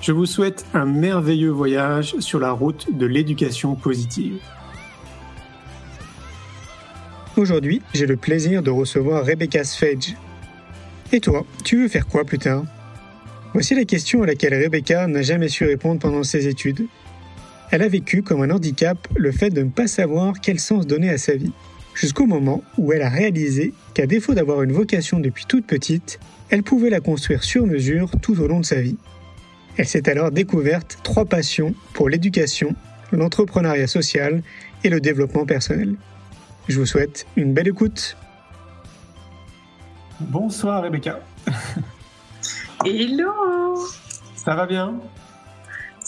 [0.00, 4.38] Je vous souhaite un merveilleux voyage sur la route de l'éducation positive.
[7.36, 10.16] Aujourd'hui, j'ai le plaisir de recevoir Rebecca Sfage.
[11.12, 12.64] Et toi, tu veux faire quoi plus tard?
[13.52, 16.86] Voici la question à laquelle Rebecca n'a jamais su répondre pendant ses études.
[17.70, 21.10] Elle a vécu comme un handicap le fait de ne pas savoir quel sens donner
[21.10, 21.52] à sa vie,
[21.94, 26.62] jusqu'au moment où elle a réalisé qu'à défaut d'avoir une vocation depuis toute petite, elle
[26.62, 28.96] pouvait la construire sur mesure tout au long de sa vie.
[29.76, 32.74] Elle s'est alors découverte trois passions pour l'éducation,
[33.12, 34.42] l'entrepreneuriat social
[34.84, 35.96] et le développement personnel.
[36.68, 38.16] Je vous souhaite une belle écoute.
[40.20, 41.20] Bonsoir Rebecca.
[42.84, 43.32] Hello
[44.36, 44.94] Ça va bien?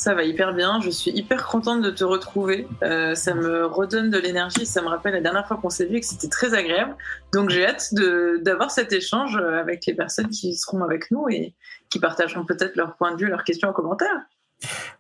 [0.03, 0.81] Ça va hyper bien.
[0.81, 2.67] Je suis hyper contente de te retrouver.
[2.83, 4.67] Euh, ça me redonne de l'énergie.
[4.67, 6.97] Ça me rappelle la dernière fois qu'on s'est vu que c'était très agréable.
[7.33, 7.95] Donc j'ai hâte
[8.42, 11.55] d'avoir cet échange avec les personnes qui seront avec nous et
[11.89, 14.27] qui partageront peut-être leur point de vue, leurs questions en commentaire.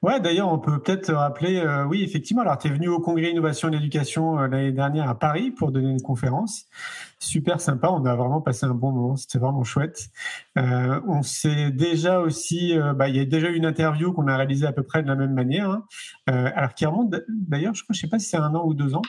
[0.02, 3.30] Ouais, d'ailleurs, on peut peut-être rappeler, euh, oui, effectivement, alors tu es venu au Congrès
[3.30, 6.66] Innovation et l'éducation euh, l'année dernière à Paris pour donner une conférence.
[7.18, 10.08] Super sympa, on a vraiment passé un bon moment, c'était vraiment chouette.
[10.58, 14.36] Euh, on s'est déjà aussi, bah, il y a déjà eu une interview qu'on a
[14.36, 15.84] réalisée à peu près de la même manière, hein.
[16.26, 18.94] alors qui remonte, d'ailleurs, je crois, je sais pas si c'est un an ou deux
[18.94, 19.02] ans.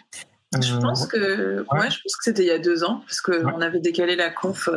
[0.61, 1.89] Je pense que, ouais.
[1.89, 4.69] je pense que c'était il y a deux ans, parce qu'on avait décalé la conf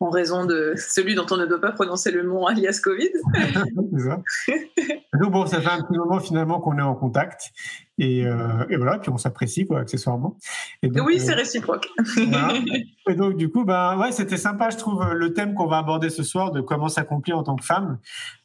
[0.00, 3.10] en raison de celui dont on ne doit pas prononcer le nom alias Covid.
[5.20, 7.50] Donc bon, ça fait un petit moment finalement qu'on est en contact
[7.98, 10.36] et, euh, et, voilà, puis on s'apprécie quoi, accessoirement.
[10.82, 11.88] Et oui, euh, c'est réciproque.
[13.08, 16.10] Et donc du coup, bah ouais, c'était sympa, je trouve, le thème qu'on va aborder
[16.10, 17.98] ce soir de comment s'accomplir en tant que femme,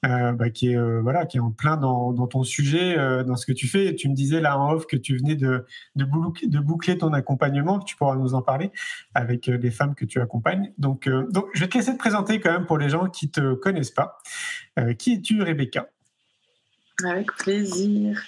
[0.06, 3.24] euh, bah, qui est euh, voilà, qui est en plein dans, dans ton sujet, euh,
[3.24, 3.88] dans ce que tu fais.
[3.88, 5.66] Et tu me disais là en off que tu venais de
[5.96, 8.72] de, boucler, de boucler ton accompagnement, que tu pourras nous en parler
[9.14, 10.72] avec les femmes que tu accompagnes.
[10.78, 13.54] Donc donc je vais te laisser te présenter quand même pour les gens qui te
[13.56, 14.18] connaissent pas.
[14.98, 15.90] qui es-tu, Rebecca?
[17.04, 18.22] Avec plaisir.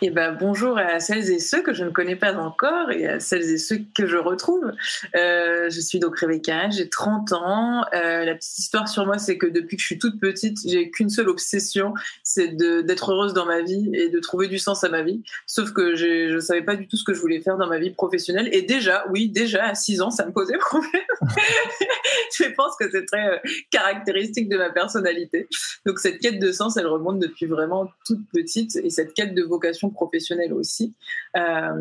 [0.00, 3.18] Et ben, bonjour à celles et ceux que je ne connais pas encore et à
[3.18, 4.72] celles et ceux que je retrouve.
[5.16, 7.84] Euh, je suis donc Rebecca, j'ai 30 ans.
[7.94, 10.90] Euh, la petite histoire sur moi, c'est que depuis que je suis toute petite, j'ai
[10.90, 14.88] qu'une seule obsession, c'est d'être heureuse dans ma vie et de trouver du sens à
[14.88, 15.20] ma vie.
[15.46, 17.78] Sauf que je ne savais pas du tout ce que je voulais faire dans ma
[17.78, 18.48] vie professionnelle.
[18.52, 21.02] Et déjà, oui, déjà à 6 ans, ça me posait problème.
[22.38, 23.38] je pense que c'est très euh,
[23.72, 25.48] caractéristique de ma personnalité.
[25.86, 29.42] Donc cette quête de sens, elle remonte depuis vraiment toute petite et cette quête de
[29.42, 30.94] vocation professionnelle aussi.
[31.36, 31.72] Euh,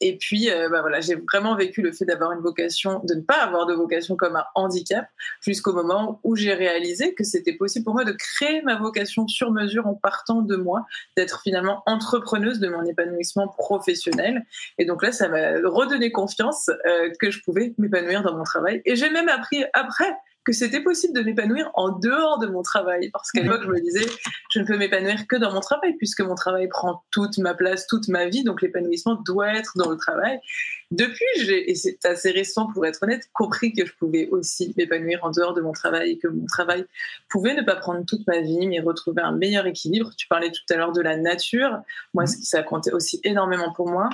[0.00, 3.20] et puis, euh, bah voilà, j'ai vraiment vécu le fait d'avoir une vocation, de ne
[3.20, 5.06] pas avoir de vocation comme un handicap,
[5.40, 9.50] jusqu'au moment où j'ai réalisé que c'était possible pour moi de créer ma vocation sur
[9.50, 10.86] mesure en partant de moi,
[11.16, 14.44] d'être finalement entrepreneuse de mon épanouissement professionnel.
[14.78, 18.82] Et donc là, ça m'a redonné confiance euh, que je pouvais m'épanouir dans mon travail.
[18.84, 20.12] Et j'ai même appris après
[20.48, 23.10] que c'était possible de m'épanouir en dehors de mon travail.
[23.10, 24.06] Parce qu'à l'époque, je me disais,
[24.50, 27.86] je ne peux m'épanouir que dans mon travail, puisque mon travail prend toute ma place,
[27.86, 30.40] toute ma vie, donc l'épanouissement doit être dans le travail.
[30.90, 35.22] Depuis, j'ai, et c'est assez récent pour être honnête, compris que je pouvais aussi m'épanouir
[35.22, 36.86] en dehors de mon travail et que mon travail
[37.28, 40.12] pouvait ne pas prendre toute ma vie, mais retrouver un meilleur équilibre.
[40.16, 41.78] Tu parlais tout à l'heure de la nature.
[42.14, 44.08] Moi, ce qui ça comptait aussi énormément pour moi.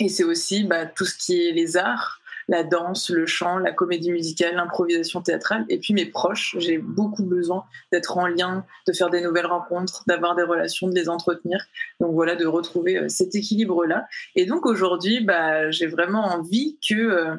[0.00, 2.21] Et c'est aussi bah, tout ce qui est les arts
[2.52, 5.64] la danse, le chant, la comédie musicale, l'improvisation théâtrale.
[5.70, 10.04] Et puis mes proches, j'ai beaucoup besoin d'être en lien, de faire des nouvelles rencontres,
[10.06, 11.64] d'avoir des relations, de les entretenir.
[11.98, 14.06] Donc voilà, de retrouver euh, cet équilibre-là.
[14.36, 17.36] Et donc aujourd'hui, bah, j'ai vraiment envie que euh,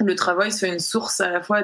[0.00, 1.62] le travail soit une source à la fois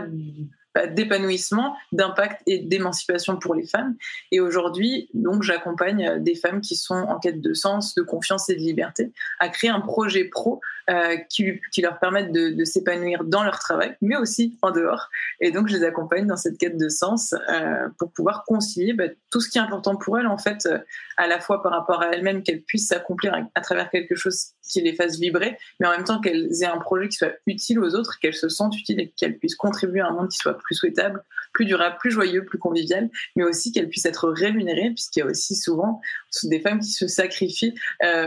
[0.75, 3.95] bah, d'épanouissement, d'impact et d'émancipation pour les femmes.
[4.31, 8.55] Et aujourd'hui, donc, j'accompagne des femmes qui sont en quête de sens, de confiance et
[8.55, 10.63] de liberté à créer un projet pro
[10.93, 15.09] euh, qui, leur permette de, s'épanouir dans leur travail, mais aussi en dehors.
[15.41, 19.05] Et donc, je les accompagne dans cette quête de sens euh, pour pouvoir concilier bah,
[19.31, 20.79] tout ce qui est important pour elles, en fait, euh,
[21.17, 24.83] à la fois par rapport à elles-mêmes, qu'elles puissent s'accomplir à, travers quelque chose qui
[24.83, 27.95] les fasse vibrer, mais en même temps qu'elles aient un projet qui soit utile aux
[27.95, 30.75] autres, qu'elles se sentent utiles et qu'elles puissent contribuer à un monde qui soit plus
[30.75, 31.23] souhaitable,
[31.55, 35.27] plus durable, plus joyeux, plus convivial, mais aussi qu'elles puissent être rémunérées, puisqu'il y a
[35.27, 36.01] aussi souvent
[36.45, 37.75] des femmes qui se sacrifient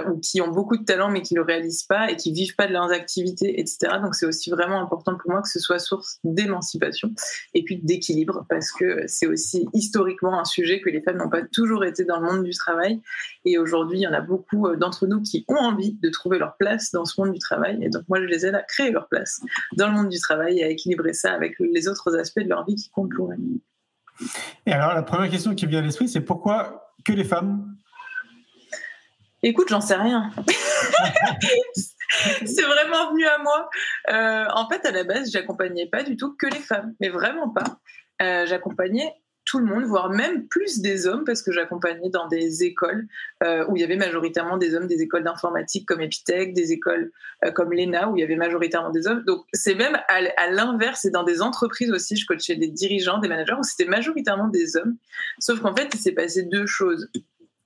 [0.07, 2.54] ou qui ont beaucoup de talent mais qui ne le réalisent pas et qui vivent
[2.55, 3.93] pas de leurs activités, etc.
[4.01, 7.11] Donc c'est aussi vraiment important pour moi que ce soit source d'émancipation
[7.53, 11.43] et puis d'équilibre parce que c'est aussi historiquement un sujet que les femmes n'ont pas
[11.43, 13.01] toujours été dans le monde du travail
[13.45, 16.37] et aujourd'hui il y en a beaucoup euh, d'entre nous qui ont envie de trouver
[16.37, 18.91] leur place dans ce monde du travail et donc moi je les aide à créer
[18.91, 19.41] leur place
[19.77, 22.65] dans le monde du travail et à équilibrer ça avec les autres aspects de leur
[22.65, 23.39] vie qui comptent pour elles.
[24.65, 27.75] Et alors la première question qui vient à l'esprit c'est pourquoi que les femmes?
[29.43, 30.31] Écoute, j'en sais rien.
[32.45, 33.69] c'est vraiment venu à moi.
[34.09, 37.49] Euh, en fait, à la base, j'accompagnais pas du tout que les femmes, mais vraiment
[37.49, 37.79] pas.
[38.21, 39.13] Euh, j'accompagnais
[39.43, 43.07] tout le monde, voire même plus des hommes, parce que j'accompagnais dans des écoles
[43.43, 47.11] euh, où il y avait majoritairement des hommes, des écoles d'informatique comme Epitech, des écoles
[47.53, 49.23] comme l'ENA où il y avait majoritairement des hommes.
[49.23, 53.19] Donc c'est même à, à l'inverse, et dans des entreprises aussi, je coachais des dirigeants,
[53.19, 54.97] des managers où c'était majoritairement des hommes.
[55.37, 57.07] Sauf qu'en fait, il s'est passé deux choses.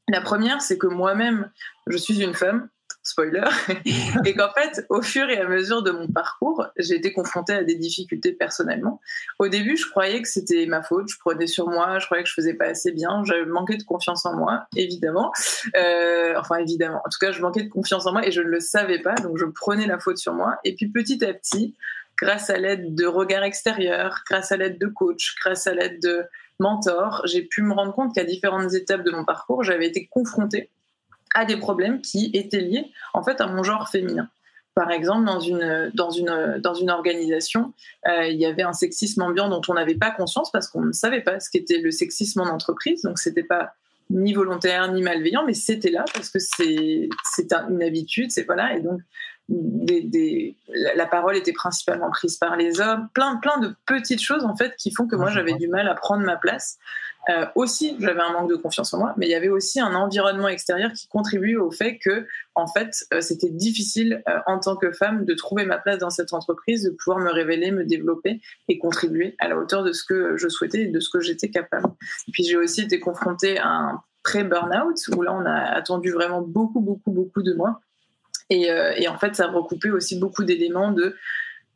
[0.09, 1.49] La première, c'est que moi-même,
[1.87, 2.67] je suis une femme,
[3.09, 3.43] spoiler,
[4.25, 7.63] et qu'en fait, au fur et à mesure de mon parcours, j'ai été confrontée à
[7.63, 9.01] des difficultés personnellement.
[9.39, 12.29] Au début, je croyais que c'était ma faute, je prenais sur moi, je croyais que
[12.29, 15.31] je faisais pas assez bien, j'avais manqué de confiance en moi, évidemment.
[15.75, 17.01] Euh, enfin, évidemment.
[17.05, 19.15] En tout cas, je manquais de confiance en moi et je ne le savais pas,
[19.15, 20.57] donc je prenais la faute sur moi.
[20.63, 21.75] Et puis petit à petit,
[22.17, 26.23] grâce à l'aide de regards extérieurs, grâce à l'aide de coach, grâce à l'aide de
[26.59, 30.69] mentor, j'ai pu me rendre compte qu'à différentes étapes de mon parcours, j'avais été confrontée
[31.35, 34.29] à des problèmes qui étaient liés en fait à mon genre féminin.
[34.75, 37.73] Par exemple, dans une, dans une, dans une organisation,
[38.07, 40.93] euh, il y avait un sexisme ambiant dont on n'avait pas conscience parce qu'on ne
[40.93, 43.01] savait pas ce qu'était le sexisme en entreprise.
[43.01, 43.73] Donc, c'était pas
[44.09, 47.09] ni volontaire ni malveillant, mais c'était là parce que c'est
[47.69, 48.75] une habitude, c'est voilà.
[48.77, 49.01] Et donc,
[49.49, 50.55] des,
[50.95, 54.75] la parole était principalement prise par les hommes, plein, plein de petites choses en fait
[54.77, 56.77] qui font que moi j'avais du mal à prendre ma place.
[57.27, 59.93] Euh, aussi, j'avais un manque de confiance en moi, mais il y avait aussi un
[59.93, 62.25] environnement extérieur qui contribuait au fait que,
[62.55, 66.09] en fait, euh, c'était difficile euh, en tant que femme de trouver ma place dans
[66.09, 70.03] cette entreprise, de pouvoir me révéler, me développer et contribuer à la hauteur de ce
[70.03, 71.89] que je souhaitais et de ce que j'étais capable.
[72.27, 76.41] Et puis j'ai aussi été confrontée à un pré-burnout où là on a attendu vraiment
[76.41, 77.79] beaucoup, beaucoup, beaucoup de moi
[78.51, 81.15] euh, et, en fait, ça recoupait aussi beaucoup d'éléments de.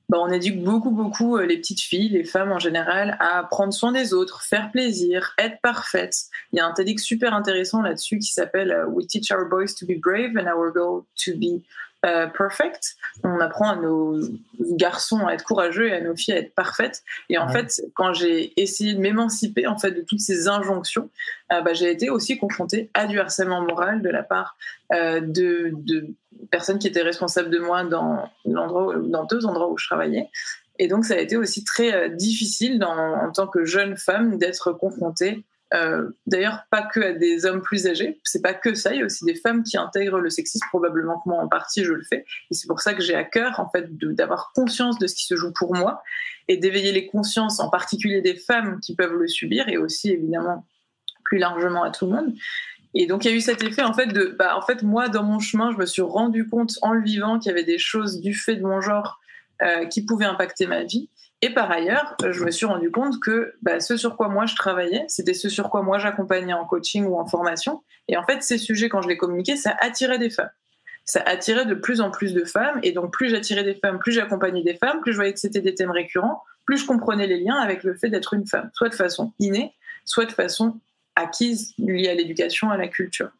[0.10, 3.74] Bah, on éduque beaucoup, beaucoup euh, les petites filles, les femmes en général, à prendre
[3.74, 6.16] soin des autres, faire plaisir, être parfaite.
[6.52, 9.74] Il y a un TEDx super intéressant là-dessus qui s'appelle euh, We teach our boys
[9.80, 11.64] to be brave and our girls to be
[12.06, 12.98] euh, perfect.
[13.24, 14.20] On apprend à nos
[14.60, 17.02] garçons à être courageux et à nos filles à être parfaites.
[17.30, 21.10] Et en fait, quand j'ai essayé de m'émanciper en fait de toutes ces injonctions,
[21.54, 24.58] euh, bah, j'ai été aussi confrontée à du harcèlement moral de la part
[24.92, 26.08] euh, de, de,
[26.52, 30.30] personnes qui étaient responsables de moi dans l'endroit, dans deux endroits où je travaillais.
[30.80, 34.74] Et donc, ça a été aussi très difficile dans, en tant que jeune femme d'être
[34.74, 38.20] confrontée euh, d'ailleurs, pas que à des hommes plus âgés.
[38.24, 38.94] C'est pas que ça.
[38.94, 40.66] Il y a aussi des femmes qui intègrent le sexisme.
[40.70, 42.26] Probablement que moi, en partie, je le fais.
[42.52, 45.26] Et c'est pour ça que j'ai à cœur, en fait, d'avoir conscience de ce qui
[45.26, 46.04] se joue pour moi
[46.48, 50.68] et d'éveiller les consciences, en particulier des femmes qui peuvent le subir et aussi, évidemment,
[51.24, 52.34] plus largement à tout le monde.
[52.94, 55.10] Et donc, il y a eu cet effet, en fait, de, bah, en fait, moi,
[55.10, 57.80] dans mon chemin, je me suis rendu compte en le vivant qu'il y avait des
[57.80, 59.20] choses du fait de mon genre
[59.64, 61.10] euh, qui pouvaient impacter ma vie.
[61.44, 64.56] Et par ailleurs, je me suis rendu compte que bah, ce sur quoi moi je
[64.56, 67.84] travaillais, c'était ce sur quoi moi j'accompagnais en coaching ou en formation.
[68.08, 70.52] Et en fait, ces sujets, quand je les communiquais, ça attirait des femmes.
[71.04, 72.80] Ça attirait de plus en plus de femmes.
[72.82, 75.60] Et donc, plus j'attirais des femmes, plus j'accompagnais des femmes, plus je voyais que c'était
[75.60, 78.88] des thèmes récurrents, plus je comprenais les liens avec le fait d'être une femme, soit
[78.88, 79.74] de façon innée,
[80.06, 80.80] soit de façon
[81.18, 83.32] acquise liée à l'éducation, à la culture.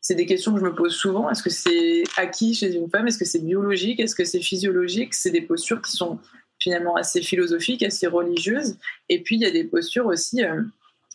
[0.00, 1.30] C'est des questions que je me pose souvent.
[1.30, 3.06] Est-ce que c'est acquis chez une femme?
[3.06, 4.00] Est-ce que c'est biologique?
[4.00, 5.14] Est-ce que c'est physiologique?
[5.14, 6.18] C'est des postures qui sont
[6.64, 8.78] finalement assez philosophique, assez religieuse.
[9.10, 10.62] Et puis il y a des postures aussi, euh,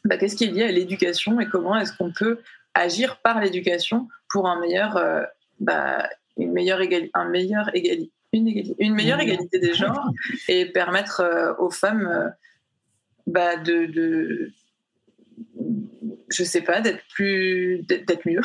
[0.06, 2.40] bah, qu'est-ce qui est lié à l'éducation et comment est-ce qu'on peut
[2.76, 5.24] agir par l'éducation pour un meilleur, euh,
[5.60, 10.12] bah, une meilleure égalité, un meilleur égalité, une, une meilleure égalité des genres
[10.48, 12.32] et permettre euh, aux femmes
[13.26, 14.52] bah, de, de
[16.32, 18.42] je sais pas, d'être plus, d'être mieux,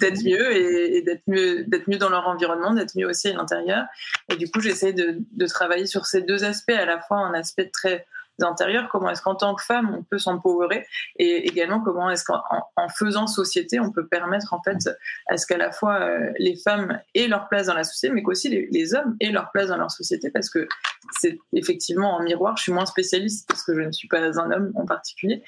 [0.00, 3.86] d'être mieux et, d'être mieux, d'être mieux dans leur environnement, d'être mieux aussi à l'intérieur.
[4.30, 7.70] Et du coup, j'essaie de, travailler sur ces deux aspects, à la fois un aspect
[7.70, 8.06] très
[8.40, 10.86] intérieures, comment est-ce qu'en tant que femme on peut s'empowerer
[11.18, 12.40] et également comment est-ce qu'en
[12.76, 14.88] en faisant société on peut permettre en fait
[15.28, 18.22] à ce qu'à la fois euh, les femmes aient leur place dans la société, mais
[18.22, 20.68] qu'aussi les, hommes aient leur place dans leur société parce que
[21.18, 22.56] c'est effectivement en miroir.
[22.56, 25.42] Je suis moins spécialiste parce que je ne suis pas un homme en particulier,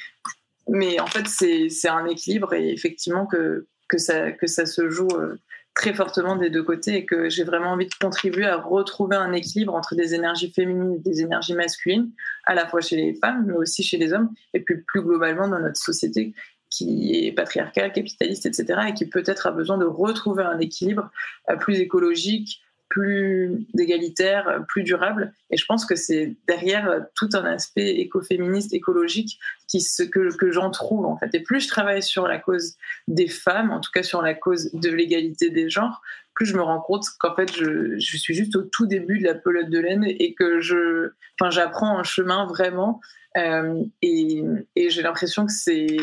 [0.71, 5.09] mais en fait c'est un équilibre et effectivement que que ça que ça se joue.
[5.15, 5.37] Euh,
[5.75, 9.33] très fortement des deux côtés et que j'ai vraiment envie de contribuer à retrouver un
[9.33, 12.11] équilibre entre des énergies féminines et des énergies masculines,
[12.45, 15.49] à la fois chez les femmes, mais aussi chez les hommes, et puis plus globalement
[15.49, 16.35] dans notre société
[16.71, 21.11] qui est patriarcale, capitaliste, etc., et qui peut-être a besoin de retrouver un équilibre
[21.51, 25.33] euh, plus écologique, plus égalitaire, plus durable.
[25.51, 29.39] Et je pense que c'est derrière tout un aspect écoféministe, écologique,
[29.73, 31.35] que, que j'en trouve en fait.
[31.35, 32.77] Et plus je travaille sur la cause
[33.09, 36.03] des femmes, en tout cas sur la cause de l'égalité des genres,
[36.35, 39.35] plus je me rends compte qu'en fait je, suis juste au tout début de la
[39.35, 43.01] pelote de laine et que je, enfin, j'apprends un chemin vraiment.
[43.37, 44.43] Euh, et
[44.77, 45.99] j'ai l'impression que c'est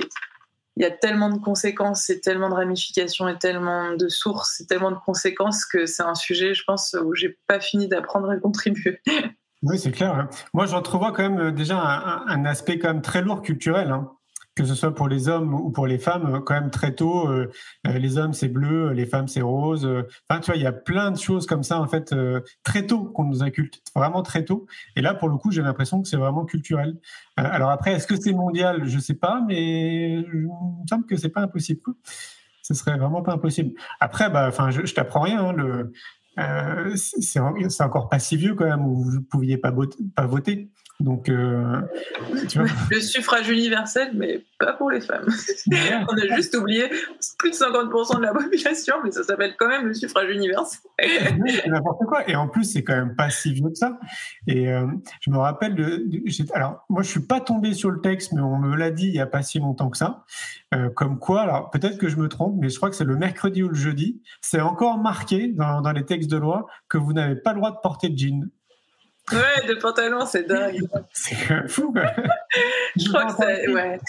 [0.77, 4.67] il y a tellement de conséquences et tellement de ramifications et tellement de sources et
[4.67, 8.37] tellement de conséquences que c'est un sujet, je pense, où j'ai pas fini d'apprendre à
[8.37, 9.01] contribuer.
[9.63, 10.13] Oui, c'est clair.
[10.13, 10.29] Hein.
[10.53, 13.89] Moi, j'en quand même euh, déjà un, un, aspect quand même très lourd culturel.
[13.89, 14.11] Hein
[14.57, 17.51] que ce soit pour les hommes ou pour les femmes, quand même très tôt, euh,
[17.85, 19.85] euh, les hommes c'est bleu, les femmes c'est rose.
[20.27, 22.87] Enfin, tu vois, il y a plein de choses comme ça en fait euh, très
[22.87, 24.65] tôt qu'on nous inculte, vraiment très tôt.
[24.95, 26.97] Et là, pour le coup, j'ai l'impression que c'est vraiment culturel.
[27.35, 28.85] alors après, est-ce que c'est mondial?
[28.85, 31.81] Je sais pas, mais il me semble que c'est pas impossible.
[32.63, 33.79] Ce serait vraiment pas impossible.
[33.99, 35.45] Après, bah, enfin, je, je t'apprends rien.
[35.45, 35.93] Hein, le,
[36.95, 39.71] c'est encore pas si vieux quand même où vous ne pouviez pas
[40.25, 40.71] voter.
[40.99, 41.81] Donc, euh,
[42.49, 42.67] tu vois.
[42.91, 45.27] Le suffrage universel, mais pas pour les femmes.
[46.09, 46.89] On a juste oublié
[47.37, 50.79] plus de 50% de la population, mais ça s'appelle quand même le suffrage universel.
[51.67, 52.27] n'importe quoi.
[52.27, 53.99] Et en plus, c'est quand même pas si vieux que ça.
[54.47, 54.87] Et euh,
[55.21, 56.03] je me rappelle de,
[56.53, 59.15] alors moi, je suis pas tombé sur le texte, mais on me l'a dit il
[59.15, 60.25] y a pas si longtemps que ça.
[60.73, 63.15] Euh, comme quoi, alors peut-être que je me trompe, mais je crois que c'est le
[63.15, 64.21] mercredi ou le jeudi.
[64.41, 67.71] C'est encore marqué dans, dans les textes de loi que vous n'avez pas le droit
[67.71, 68.49] de porter de jean.
[69.31, 70.79] Ouais, de pantalon, c'est dingue.
[71.11, 71.93] c'est fou.
[72.95, 73.67] je crois que c'est.
[73.69, 73.99] Ouais.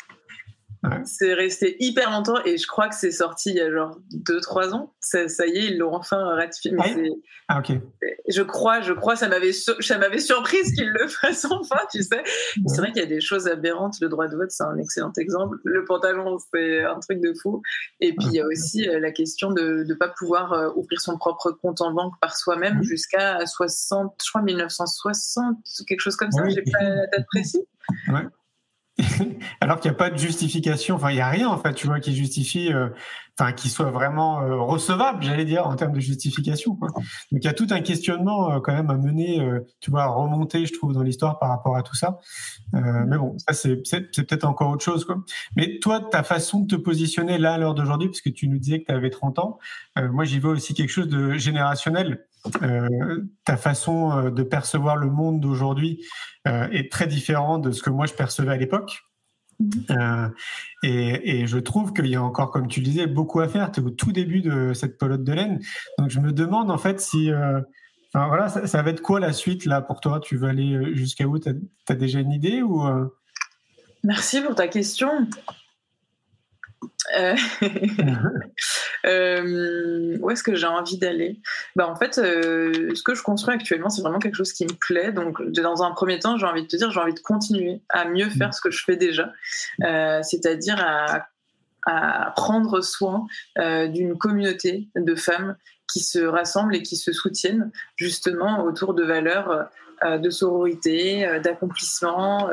[1.04, 4.75] C'est resté hyper longtemps et je crois que c'est sorti il y a genre 2-3
[4.75, 4.94] ans.
[5.00, 6.73] Ça, ça, y est, ils l'ont enfin ratifié.
[6.73, 7.11] Mais
[7.49, 7.78] ah, ok.
[8.28, 12.23] Je crois, je crois, ça m'avait, ça m'avait surprise qu'ils le fassent enfin, tu sais.
[12.66, 13.97] C'est vrai qu'il y a des choses aberrantes.
[14.00, 15.56] Le droit de vote, c'est un excellent exemple.
[15.64, 17.62] Le pantalon, c'est un truc de fou.
[18.00, 21.00] Et puis il y a aussi euh, la question de ne pas pouvoir euh, ouvrir
[21.00, 25.56] son propre compte en banque par soi-même jusqu'à 60, je crois 1960,
[25.87, 26.49] quelque chose comme ça.
[26.49, 27.64] J'ai pas la date précise.
[29.61, 31.87] Alors qu'il n'y a pas de justification, enfin il n'y a rien en fait, tu
[31.87, 32.88] vois, qui justifie, euh,
[33.38, 36.75] enfin qui soit vraiment euh, recevable, j'allais dire, en termes de justification.
[36.75, 36.88] Quoi.
[36.88, 39.40] Donc il y a tout un questionnement euh, quand même à mener,
[39.80, 42.18] tu vois, à remonter, je trouve, dans l'histoire par rapport à tout ça.
[42.73, 45.04] mais bon, ça c'est peut-être encore autre chose.
[45.04, 45.23] Quoi.
[45.57, 48.59] Mais toi, ta façon de te positionner là à l'heure d'aujourd'hui, parce que tu nous
[48.59, 49.59] disais que tu avais 30 ans,
[49.97, 52.25] moi j'y vois aussi quelque chose de générationnel.
[52.62, 56.04] Euh, ta façon euh, de percevoir le monde d'aujourd'hui
[56.47, 59.02] euh, est très différente de ce que moi je percevais à l'époque.
[59.61, 60.33] Mm-hmm.
[60.85, 63.73] et, je trouve qu'il y a encore, comme tu le disais, beaucoup à faire.
[63.73, 65.61] Tu es au tout début de cette pelote de laine.
[65.99, 67.31] Donc je me demande en fait si.
[67.33, 70.21] Enfin, voilà, ça, va être quoi la suite là pour toi?
[70.21, 71.38] Tu veux aller jusqu'à où?
[71.38, 71.50] Tu
[71.88, 72.83] as, déjà une idée ou
[74.05, 75.27] Merci pour ta question.
[77.17, 77.37] Euh,
[79.07, 81.40] euh, où est-ce que j'ai envie d'aller?
[81.76, 84.75] Bah, En fait, euh, ce que je construis actuellement, c'est vraiment quelque chose qui me
[84.75, 85.12] plaît.
[85.12, 88.05] Donc, dans un premier temps, j'ai envie de te dire, j'ai envie de continuer à
[88.07, 89.33] mieux faire ce que je fais déjà,
[90.23, 91.28] c'est-à-dire à,
[91.87, 93.26] à, prendre soin
[93.57, 95.57] d'une communauté de femmes
[95.90, 99.71] qui se rassemblent et qui se soutiennent justement autour de valeurs
[100.05, 102.50] de sororité, d'accomplissement.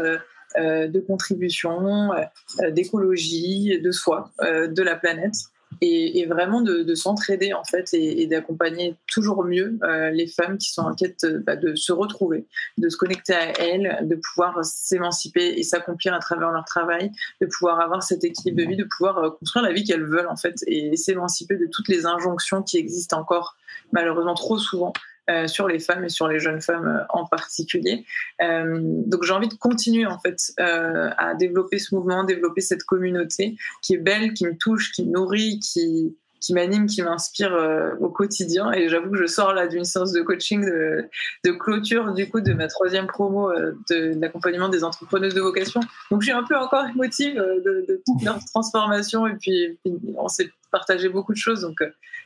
[0.58, 5.36] Euh, de contribution, euh, d'écologie, de soi, euh, de la planète.
[5.82, 9.78] Et, vraiment de, s'entraider en fait et, d'accompagner toujours mieux
[10.14, 12.46] les femmes qui sont en quête bah, de se retrouver,
[12.78, 17.12] de se connecter à elles, de pouvoir s'émanciper et s'accomplir à travers leur travail,
[17.42, 20.38] de pouvoir avoir cet équilibre de vie, de pouvoir construire la vie qu'elles veulent en
[20.38, 23.58] fait et s'émanciper de toutes les injonctions qui existent encore
[23.92, 24.94] malheureusement trop souvent
[25.28, 28.06] euh, sur les femmes et sur les jeunes femmes euh, en particulier.
[28.44, 33.56] Euh, donc j'ai envie de continuer en fait à développer ce mouvement, développer cette communauté
[33.82, 37.58] qui est belle, qui me touche, qui me nourrit, qui qui m'anime, qui m'inspire
[38.00, 38.72] au quotidien.
[38.72, 42.54] Et j'avoue que je sors là d'une séance de coaching de, clôture du coup de
[42.54, 43.52] ma troisième promo
[43.90, 45.80] de, l'accompagnement des entrepreneuses de vocation.
[46.12, 50.28] Donc je suis un peu encore émotive de, toute leur transformation et puis, puis on
[50.28, 51.62] s'est partagé beaucoup de choses.
[51.62, 51.80] Donc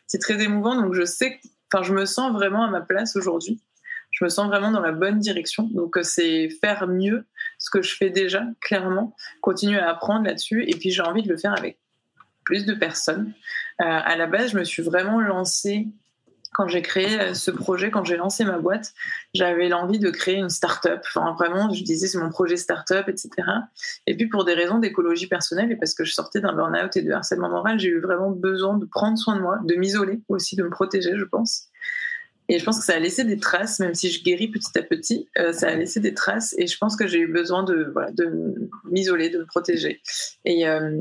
[0.05, 0.75] c'est très émouvant.
[0.75, 1.39] Donc je sais
[1.71, 3.61] Enfin, je me sens vraiment à ma place aujourd'hui.
[4.11, 5.69] Je me sens vraiment dans la bonne direction.
[5.71, 7.27] Donc, c'est faire mieux
[7.59, 10.63] ce que je fais déjà, clairement, continuer à apprendre là-dessus.
[10.67, 11.77] Et puis, j'ai envie de le faire avec
[12.43, 13.33] plus de personnes.
[13.77, 15.87] à la base, je me suis vraiment lancée
[16.59, 18.93] quand j'ai créé euh, ce projet, quand j'ai lancé ma boîte,
[19.33, 20.99] j'avais l'envie de créer une start-up.
[21.07, 23.29] Enfin, vraiment, je disais c'est mon projet start-up, etc.
[24.07, 27.01] Et puis, pour des raisons d'écologie personnelle et parce que je sortais d'un burn-out et
[27.01, 30.57] de harcèlement moral, j'ai eu vraiment besoin de prendre soin de moi, de m'isoler aussi,
[30.57, 31.69] de me protéger, je pense.
[32.49, 34.83] Et je pense que ça a laissé des traces, même si je guéris petit à
[34.83, 36.53] petit, euh, ça a laissé des traces.
[36.57, 37.93] Et je pense que j'ai eu besoin de,
[38.83, 40.01] m'isoler, de me protéger.
[40.45, 40.99] Euh,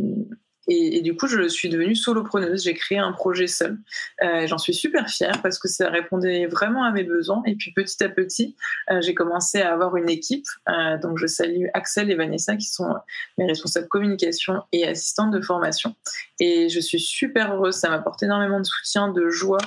[0.69, 2.65] et, du coup, je suis devenue solopreneuse.
[2.65, 3.79] J'ai créé un projet seul.
[4.23, 7.43] Euh, J'en suis super fière parce que ça répondait vraiment à mes besoins.
[7.47, 8.55] Et puis petit à petit,
[8.91, 10.47] euh, j'ai commencé à avoir une équipe.
[10.69, 12.95] Euh, donc je salue Axel et Vanessa qui sont
[13.39, 15.95] mes responsables communication et assistantes de formation.
[16.39, 17.77] Et je suis super heureuse.
[17.77, 19.59] Ça m'apporte énormément de soutien, de joie.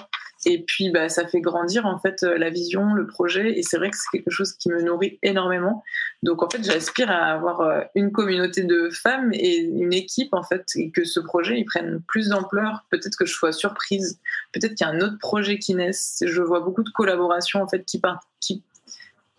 [0.45, 3.57] Et puis, bah, ça fait grandir en fait la vision, le projet.
[3.57, 5.83] Et c'est vrai que c'est quelque chose qui me nourrit énormément.
[6.23, 10.43] Donc, en fait, j'aspire à avoir euh, une communauté de femmes et une équipe en
[10.43, 12.85] fait, et que ce projet il prenne plus d'ampleur.
[12.89, 14.19] Peut-être que je sois surprise.
[14.51, 16.23] Peut-être qu'il y a un autre projet qui naisse.
[16.25, 18.63] Je vois beaucoup de collaborations en fait qui partent, qui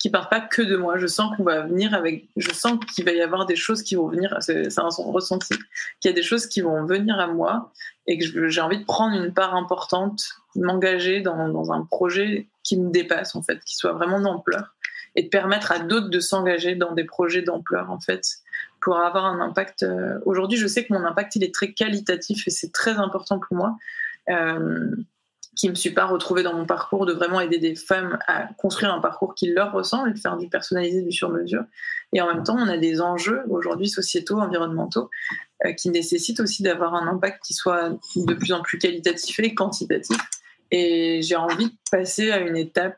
[0.03, 0.99] qui partent pas que de moi.
[0.99, 3.95] Je sens qu'on va venir avec, je sens qu'il va y avoir des choses qui
[3.95, 5.55] vont venir, c'est un ressenti,
[6.01, 7.71] qu'il y a des choses qui vont venir à moi
[8.09, 10.25] et que j'ai envie de prendre une part importante,
[10.57, 14.75] m'engager dans, un projet qui me dépasse en fait, qui soit vraiment d'ampleur
[15.15, 18.25] et de permettre à d'autres de s'engager dans des projets d'ampleur en fait
[18.81, 19.85] pour avoir un impact.
[19.85, 23.39] Euh, aujourd'hui, je sais que mon impact il est très qualitatif et c'est très important
[23.39, 23.77] pour moi.
[24.31, 24.91] Euh,
[25.57, 28.95] qui me suis pas retrouvée dans mon parcours de vraiment aider des femmes à construire
[28.95, 31.65] un parcours qui leur ressemble et de faire du personnalisé, du sur-mesure.
[32.15, 35.11] Et en même temps, on a des enjeux aujourd'hui sociétaux, environnementaux,
[35.67, 39.55] euh, qui nécessitent aussi d'avoir un impact qui soit de plus en plus qualitatif et
[39.55, 40.17] quantitatif.
[40.71, 42.97] Et j'ai envie de passer à une étape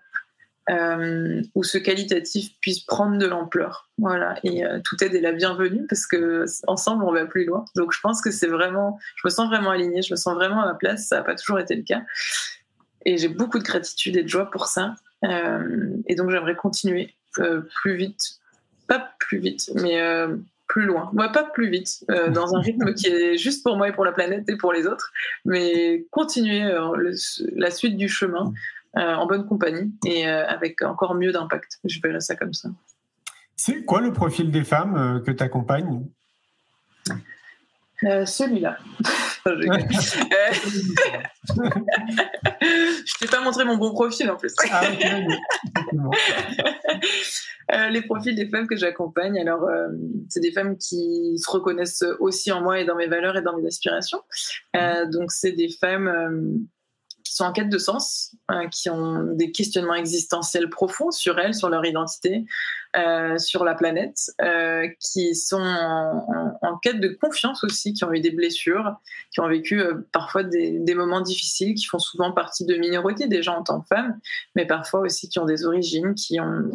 [0.70, 3.90] euh, où ce qualitatif puisse prendre de l'ampleur.
[3.98, 7.66] Voilà, et euh, toute aide est la bienvenue parce que ensemble on va plus loin.
[7.76, 10.62] Donc je pense que c'est vraiment, je me sens vraiment alignée, je me sens vraiment
[10.62, 11.08] à ma place.
[11.08, 12.02] Ça n'a pas toujours été le cas,
[13.04, 14.94] et j'ai beaucoup de gratitude et de joie pour ça.
[15.24, 18.38] Euh, et donc j'aimerais continuer plus vite,
[18.88, 20.00] pas plus vite, mais
[20.66, 21.10] plus loin.
[21.12, 24.12] Moi, pas plus vite, dans un rythme qui est juste pour moi et pour la
[24.12, 25.12] planète et pour les autres,
[25.44, 26.62] mais continuer
[27.54, 28.54] la suite du chemin
[28.96, 31.80] euh, en bonne compagnie et euh, avec encore mieux d'impact.
[31.84, 32.68] Je verrais ça comme ça.
[33.56, 36.06] C'est quoi le profil des femmes euh, que tu accompagnes
[38.00, 38.78] Celui-là.
[39.46, 39.58] je
[43.18, 44.54] t'ai pas montré mon bon profil en plus.
[44.70, 44.88] Ah,
[47.90, 49.68] les profils des femmes que j'accompagne, alors
[50.30, 53.54] c'est des femmes qui se reconnaissent aussi en moi et dans mes valeurs et dans
[53.58, 54.22] mes aspirations.
[55.12, 56.64] donc c'est des femmes
[57.34, 61.52] qui sont en quête de sens, euh, qui ont des questionnements existentiels profonds sur elles,
[61.52, 62.44] sur leur identité,
[62.96, 68.20] euh, sur la planète, euh, qui sont en, quête de confiance aussi, qui ont eu
[68.20, 68.94] des blessures,
[69.32, 73.50] qui ont vécu parfois des, des, moments difficiles, qui font souvent partie de minorités déjà
[73.50, 74.20] en tant que femmes,
[74.54, 76.70] mais parfois aussi qui ont des origines, qui ont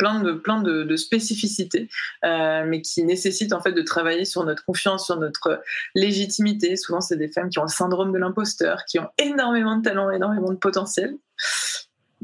[0.00, 1.88] plein de, plein spécificités,
[2.24, 5.60] euh, mais qui nécessitent en fait de travailler sur notre confiance, sur notre
[5.94, 6.76] légitimité.
[6.76, 10.10] Souvent, c'est des femmes qui ont le syndrome de l'imposteur, qui ont énormément de talent,
[10.10, 11.16] énormément de potentiel,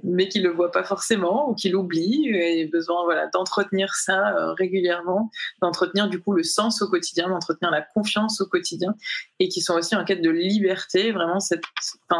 [0.06, 4.52] mais qui le voient pas forcément ou qui l'oublient et besoin voilà d'entretenir ça euh,
[4.52, 8.94] régulièrement, d'entretenir du coup le sens au quotidien, d'entretenir la confiance au quotidien
[9.40, 11.64] et qui sont aussi en quête de liberté, vraiment cette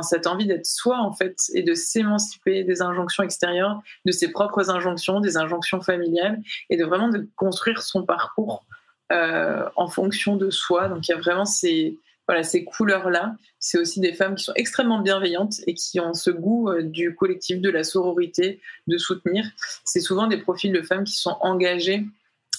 [0.03, 4.71] cette envie d'être soi en fait et de s'émanciper des injonctions extérieures, de ses propres
[4.71, 8.65] injonctions, des injonctions familiales et de vraiment de construire son parcours
[9.13, 10.89] euh, en fonction de soi.
[10.89, 11.97] Donc il y a vraiment ces
[12.27, 16.31] voilà, ces couleurs-là, c'est aussi des femmes qui sont extrêmement bienveillantes et qui ont ce
[16.31, 19.45] goût euh, du collectif, de la sororité, de soutenir.
[19.85, 22.05] C'est souvent des profils de femmes qui sont engagées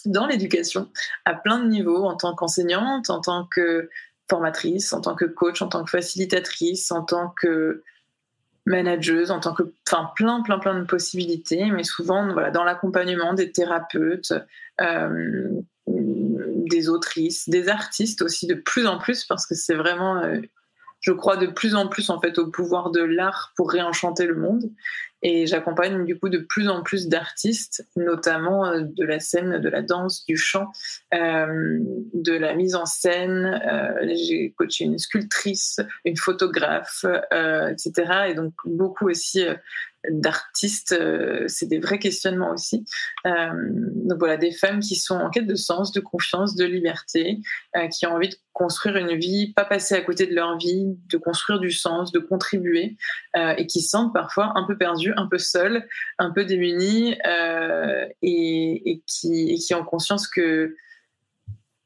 [0.06, 0.90] dans l'éducation
[1.26, 3.90] à plein de niveaux, en tant qu'enseignante, en tant que
[4.30, 7.84] formatrice, en tant que coach, en tant que facilitatrice, en tant que
[8.66, 13.34] manageuse, en tant que, enfin, plein, plein, plein de possibilités, mais souvent, voilà, dans l'accompagnement
[13.34, 14.34] des thérapeutes,
[14.82, 15.62] euh,
[16.68, 20.42] des autrices, des artistes aussi de plus en plus parce que c'est vraiment, euh,
[21.02, 24.36] je crois de plus en plus en fait au pouvoir de l'art pour réenchanter le
[24.36, 24.72] monde.
[25.22, 29.70] Et j'accompagne du coup de plus en plus d'artistes, notamment euh, de la scène, de
[29.70, 30.68] la danse, du chant,
[31.14, 31.80] euh,
[32.14, 33.60] de la mise en scène.
[34.14, 38.28] J'ai coaché une sculptrice, une photographe, etc.
[38.30, 39.44] Et donc beaucoup aussi
[40.10, 42.86] d'artistes, euh, c'est des vrais questionnements aussi.
[43.26, 43.52] Euh,
[44.06, 47.40] donc voilà, des femmes qui sont en quête de sens, de confiance, de liberté,
[47.76, 50.86] euh, qui ont envie de construire une vie, pas passer à côté de leur vie,
[51.10, 52.98] de construire du sens, de contribuer,
[53.36, 55.88] et qui se sentent parfois un peu perdues un peu seuls,
[56.20, 57.16] un peu démunis
[58.22, 60.76] et, et, qui, qui ont conscience que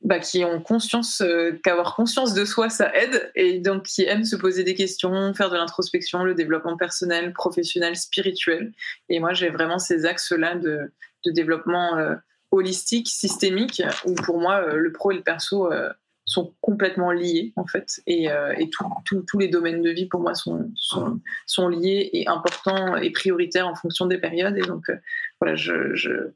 [0.03, 4.25] bah, qui ont conscience euh, qu'avoir conscience de soi, ça aide, et donc qui aiment
[4.25, 8.73] se poser des questions, faire de l'introspection, le développement personnel, professionnel, spirituel.
[9.10, 10.91] Et moi, j'ai vraiment ces axes-là de,
[11.23, 12.15] de, développement euh,
[12.49, 15.71] holistique, systémique, où pour moi, euh, le pro et le perso
[16.32, 20.72] sont complètement liés, en fait, et, et tous les domaines de vie, pour moi, sont,
[20.76, 24.58] sont, sont, liés et importants et prioritaires en fonction des périodes.
[24.58, 24.86] Et donc,
[25.39, 26.32] voilà, je, je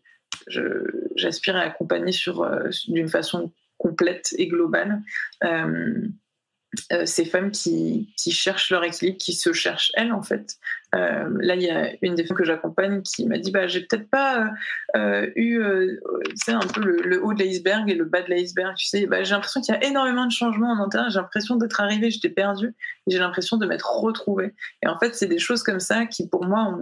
[1.16, 5.02] j'aspire à accompagner sur euh, d'une façon complète et globale
[6.92, 10.58] euh, euh, ces femmes qui, qui, cherchent leur équilibre, qui se cherchent elles en fait.
[10.94, 14.10] là, il y a une des femmes que j'accompagne qui m'a dit bah j'ai peut-être
[14.10, 14.50] pas
[15.36, 15.60] eu,
[16.46, 18.76] tu un peu le, haut de l'iceberg et le bas de l'iceberg.
[18.78, 21.10] Tu sais, bah, j'ai l'impression qu'il y a énormément de changements en interne.
[21.10, 22.74] J'ai l'impression d'être arrivée, j'étais perdue,
[23.08, 24.54] j'ai l'impression de m'être retrouvée.
[24.84, 26.78] Et en fait, c'est des choses comme ça qui pour moi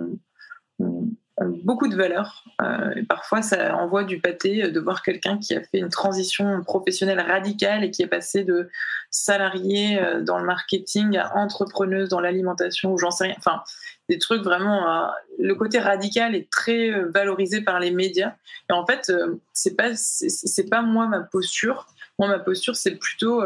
[0.79, 1.09] ont
[1.47, 2.43] beaucoup de valeur.
[2.61, 6.63] Euh, et parfois, ça envoie du pâté de voir quelqu'un qui a fait une transition
[6.63, 8.69] professionnelle radicale et qui est passé de
[9.09, 13.35] salarié euh, dans le marketing à entrepreneuse dans l'alimentation ou j'en sais rien.
[13.37, 13.63] Enfin,
[14.09, 14.87] des trucs vraiment.
[14.87, 15.07] Euh,
[15.39, 18.33] le côté radical est très valorisé par les médias.
[18.69, 19.11] Et en fait,
[19.53, 21.87] c'est pas c'est pas moi ma posture.
[22.19, 23.41] Moi, ma posture, c'est plutôt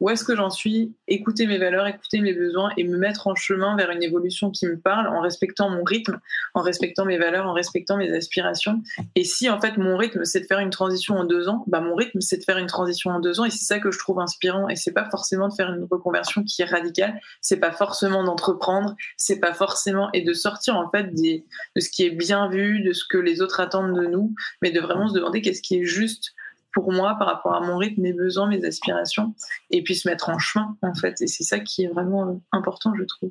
[0.00, 3.34] où est-ce que j'en suis, écouter mes valeurs, écouter mes besoins et me mettre en
[3.34, 6.18] chemin vers une évolution qui me parle en respectant mon rythme,
[6.54, 8.82] en respectant mes valeurs, en respectant mes aspirations.
[9.14, 11.80] Et si en fait mon rythme c'est de faire une transition en deux ans, bah
[11.80, 13.98] mon rythme c'est de faire une transition en deux ans et c'est ça que je
[13.98, 17.72] trouve inspirant et c'est pas forcément de faire une reconversion qui est radicale, c'est pas
[17.72, 22.48] forcément d'entreprendre, c'est pas forcément et de sortir en fait de ce qui est bien
[22.48, 25.62] vu, de ce que les autres attendent de nous, mais de vraiment se demander qu'est-ce
[25.62, 26.34] qui est juste
[26.72, 29.34] pour moi par rapport à mon rythme, mes besoins, mes aspirations,
[29.70, 31.20] et puis se mettre en chemin en fait.
[31.20, 33.30] Et c'est ça qui est vraiment euh, important, je trouve.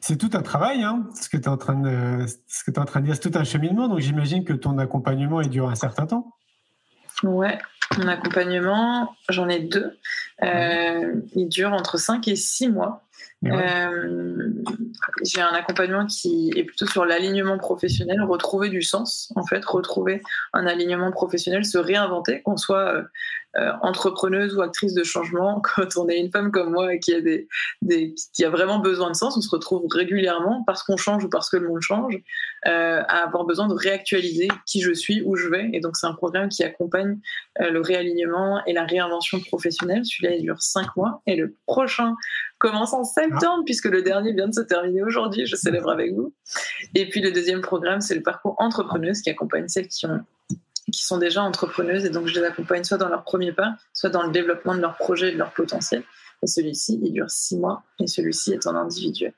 [0.00, 2.84] C'est tout un travail, hein, ce que tu es en train de, ce es en
[2.84, 3.88] train de dire, c'est tout un cheminement.
[3.88, 6.32] Donc j'imagine que ton accompagnement il dure un certain temps.
[7.22, 7.58] Ouais,
[7.98, 9.98] mon accompagnement, j'en ai deux.
[10.42, 13.04] Euh, il dure entre 5 et 6 mois.
[13.44, 14.52] Euh,
[15.24, 20.22] j'ai un accompagnement qui est plutôt sur l'alignement professionnel, retrouver du sens, en fait, retrouver
[20.52, 23.02] un alignement professionnel, se réinventer, qu'on soit
[23.56, 25.60] euh, euh, entrepreneuse ou actrice de changement.
[25.76, 29.40] Quand on est une femme comme moi et qui a, vraiment besoin de sens, on
[29.40, 32.18] se retrouve régulièrement, parce qu'on change ou parce que le monde change,
[32.64, 35.70] à avoir besoin de réactualiser qui je suis, où je vais.
[35.72, 37.18] Et donc, c'est un programme qui accompagne
[37.58, 40.04] le réalignement et la réinvention professionnelle.
[40.04, 41.22] Celui-là, il dure cinq mois.
[41.26, 42.14] Et le prochain
[42.58, 45.46] commence en septembre, puisque le dernier vient de se terminer aujourd'hui.
[45.46, 46.32] Je célèbre avec vous.
[46.94, 50.20] Et puis le deuxième programme, c'est le parcours entrepreneuse qui accompagne celles qui, ont,
[50.92, 52.04] qui sont déjà entrepreneuses.
[52.04, 54.80] Et donc, je les accompagne soit dans leur premier pas, soit dans le développement de
[54.80, 56.04] leur projet et de leur potentiel.
[56.42, 57.82] Et celui-ci, il dure six mois.
[57.98, 59.32] Et celui-ci est en individuel.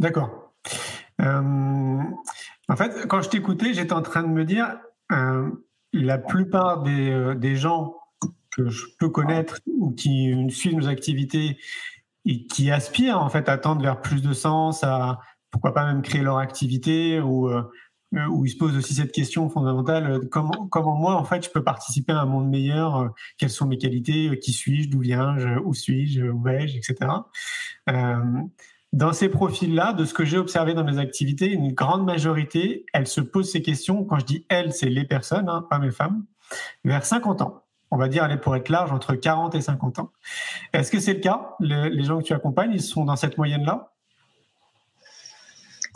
[0.00, 0.52] D'accord.
[1.20, 2.00] Euh,
[2.68, 4.78] en fait, quand je t'écoutais, j'étais en train de me dire,
[5.12, 5.48] euh,
[5.92, 7.96] la plupart des, euh, des gens
[8.50, 11.58] que je peux connaître ou qui suivent nos activités
[12.26, 15.18] et qui aspirent en fait à tendre vers plus de sens, à
[15.50, 17.50] pourquoi pas même créer leur activité ou
[18.14, 21.44] euh, euh, où ils se posent aussi cette question fondamentale euh, comment moi en fait
[21.44, 25.58] je peux participer à un monde meilleur quelles sont mes qualités qui suis-je d'où viens-je
[25.64, 27.10] où suis-je où vais-je etc
[28.94, 33.06] dans ces profils-là, de ce que j'ai observé dans mes activités, une grande majorité, elles
[33.06, 34.04] se posent ces questions.
[34.04, 36.26] Quand je dis elles, c'est les personnes, hein, pas mes femmes,
[36.84, 40.12] vers 50 ans on va dire, aller pour être large, entre 40 et 50 ans.
[40.72, 41.54] Est-ce que c'est le cas?
[41.60, 43.92] Les gens que tu accompagnes, ils sont dans cette moyenne-là?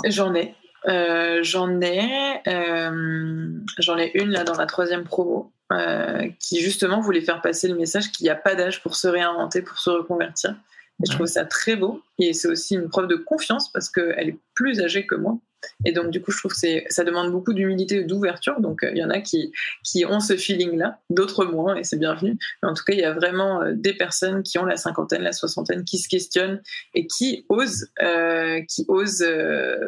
[0.05, 0.55] J'en ai.
[0.88, 7.01] Euh, j'en ai, euh, j'en ai une là dans la troisième promo euh, qui justement
[7.01, 9.90] voulait faire passer le message qu'il n'y a pas d'âge pour se réinventer, pour se
[9.90, 10.55] reconvertir.
[11.03, 12.03] Et je trouve ça très beau.
[12.18, 15.38] Et c'est aussi une preuve de confiance parce qu'elle est plus âgée que moi.
[15.85, 18.61] Et donc, du coup, je trouve que ça demande beaucoup d'humilité et d'ouverture.
[18.61, 19.53] Donc, euh, il y en a qui,
[19.85, 22.38] qui ont ce feeling-là, d'autres moins, et c'est bienvenu.
[22.62, 25.23] Mais en tout cas, il y a vraiment euh, des personnes qui ont la cinquantaine,
[25.23, 26.62] la soixantaine, qui se questionnent
[26.95, 29.27] et qui osent, euh, qui osent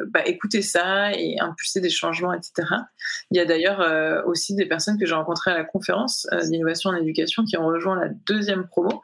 [0.09, 2.68] bah, écouter ça et impulser des changements, etc.
[3.31, 6.97] Il y a d'ailleurs aussi des personnes que j'ai rencontrées à la conférence d'innovation en
[6.97, 9.03] éducation qui ont rejoint la deuxième promo,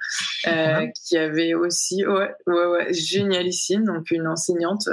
[1.06, 4.88] qui avait aussi, ouais, ouais, ouais, génialissime, donc une enseignante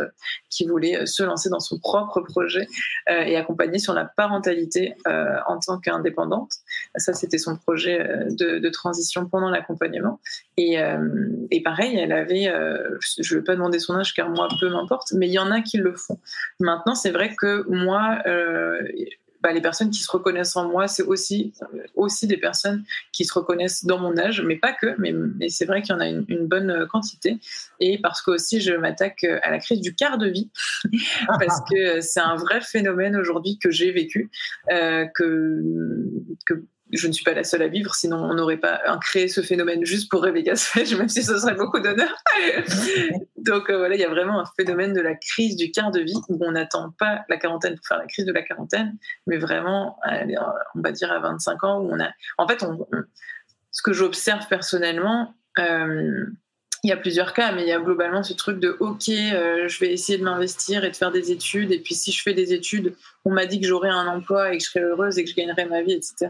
[0.50, 2.68] qui voulait se lancer dans son propre projet
[3.10, 6.52] euh, et accompagner sur la parentalité euh, en tant qu'indépendante.
[6.96, 10.22] Ça, c'était son projet euh, de, transition pendant l'accompagnement.
[10.56, 10.78] Et,
[11.52, 12.46] et, pareil, elle avait,
[13.20, 15.52] je ne vais pas demander son âge car moi, peu m'importe, mais il y en
[15.52, 16.20] a qui le font.
[16.60, 18.22] Maintenant, c'est vrai que moi,
[19.42, 21.54] bah, les personnes qui se reconnaissent en moi, c'est aussi,
[21.96, 25.82] aussi des personnes qui se reconnaissent dans mon âge, mais pas que, mais, c'est vrai
[25.82, 27.40] qu'il y en a une, bonne quantité.
[27.80, 30.50] Et parce que aussi, je m'attaque à la crise du quart de vie,
[31.40, 34.30] parce que c'est un vrai phénomène aujourd'hui que j'ai vécu,
[34.72, 35.64] euh, que,
[36.46, 39.42] que je ne suis pas la seule à vivre, sinon on n'aurait pas créé ce
[39.42, 42.16] phénomène juste pour Rebecca Sledge, même si ce serait beaucoup d'honneur.
[43.38, 46.02] Donc euh, voilà, il y a vraiment un phénomène de la crise du quart de
[46.02, 49.38] vie où on n'attend pas la quarantaine pour faire la crise de la quarantaine, mais
[49.38, 49.98] vraiment,
[50.76, 52.12] on va dire à 25 ans où on a.
[52.38, 52.64] En fait,
[53.72, 56.26] ce que j'observe personnellement, euh,
[56.84, 59.68] il y a plusieurs cas, mais il y a globalement ce truc de OK, euh,
[59.68, 61.72] je vais essayer de m'investir et de faire des études.
[61.72, 64.58] Et puis si je fais des études, on m'a dit que j'aurais un emploi et
[64.58, 66.30] que je serais heureuse et que je gagnerais ma vie, etc.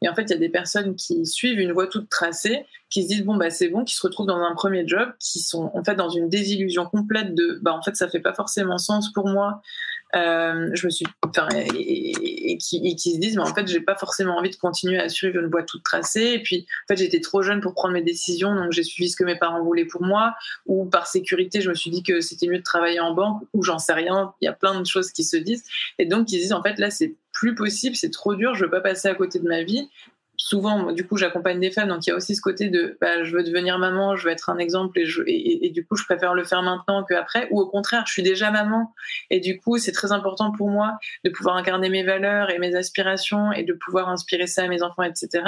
[0.00, 3.02] Et en fait, il y a des personnes qui suivent une voie toute tracée, qui
[3.02, 5.70] se disent bon bah c'est bon, qui se retrouvent dans un premier job, qui sont
[5.74, 9.12] en fait dans une désillusion complète de bah en fait ça fait pas forcément sens
[9.12, 9.60] pour moi.
[10.14, 13.96] Euh, je me suis, enfin, et, qui, qui, se disent, mais en fait, j'ai pas
[13.96, 16.32] forcément envie de continuer à suivre une voie toute tracée.
[16.34, 19.16] Et puis, en fait, j'étais trop jeune pour prendre mes décisions, donc j'ai suivi ce
[19.16, 20.34] que mes parents voulaient pour moi.
[20.66, 23.62] Ou par sécurité, je me suis dit que c'était mieux de travailler en banque, ou
[23.62, 24.34] j'en sais rien.
[24.40, 25.64] Il y a plein de choses qui se disent.
[25.98, 28.70] Et donc, ils disent, en fait, là, c'est plus possible, c'est trop dur, je veux
[28.70, 29.88] pas passer à côté de ma vie
[30.44, 33.22] souvent, du coup, j'accompagne des femmes, donc il y a aussi ce côté de bah,
[33.22, 36.34] je veux devenir maman, je veux être un exemple, et, et, du coup, je préfère
[36.34, 38.92] le faire maintenant qu'après, ou au contraire, je suis déjà maman,
[39.30, 42.74] et du coup, c'est très important pour moi de pouvoir incarner mes valeurs et mes
[42.74, 45.44] aspirations, et de pouvoir inspirer ça à mes enfants, etc.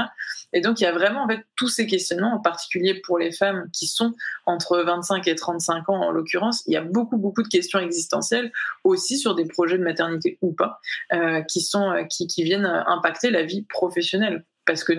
[0.52, 3.32] Et donc, il y a vraiment en fait tous ces questionnements, en particulier pour les
[3.32, 4.12] femmes qui sont
[4.46, 8.52] entre 25 et 35 ans, en l'occurrence, il y a beaucoup, beaucoup de questions existentielles
[8.84, 10.78] aussi sur des projets de maternité ou pas,
[11.12, 14.92] euh, qui sont euh, qui, qui viennent impacter la vie professionnelle parce que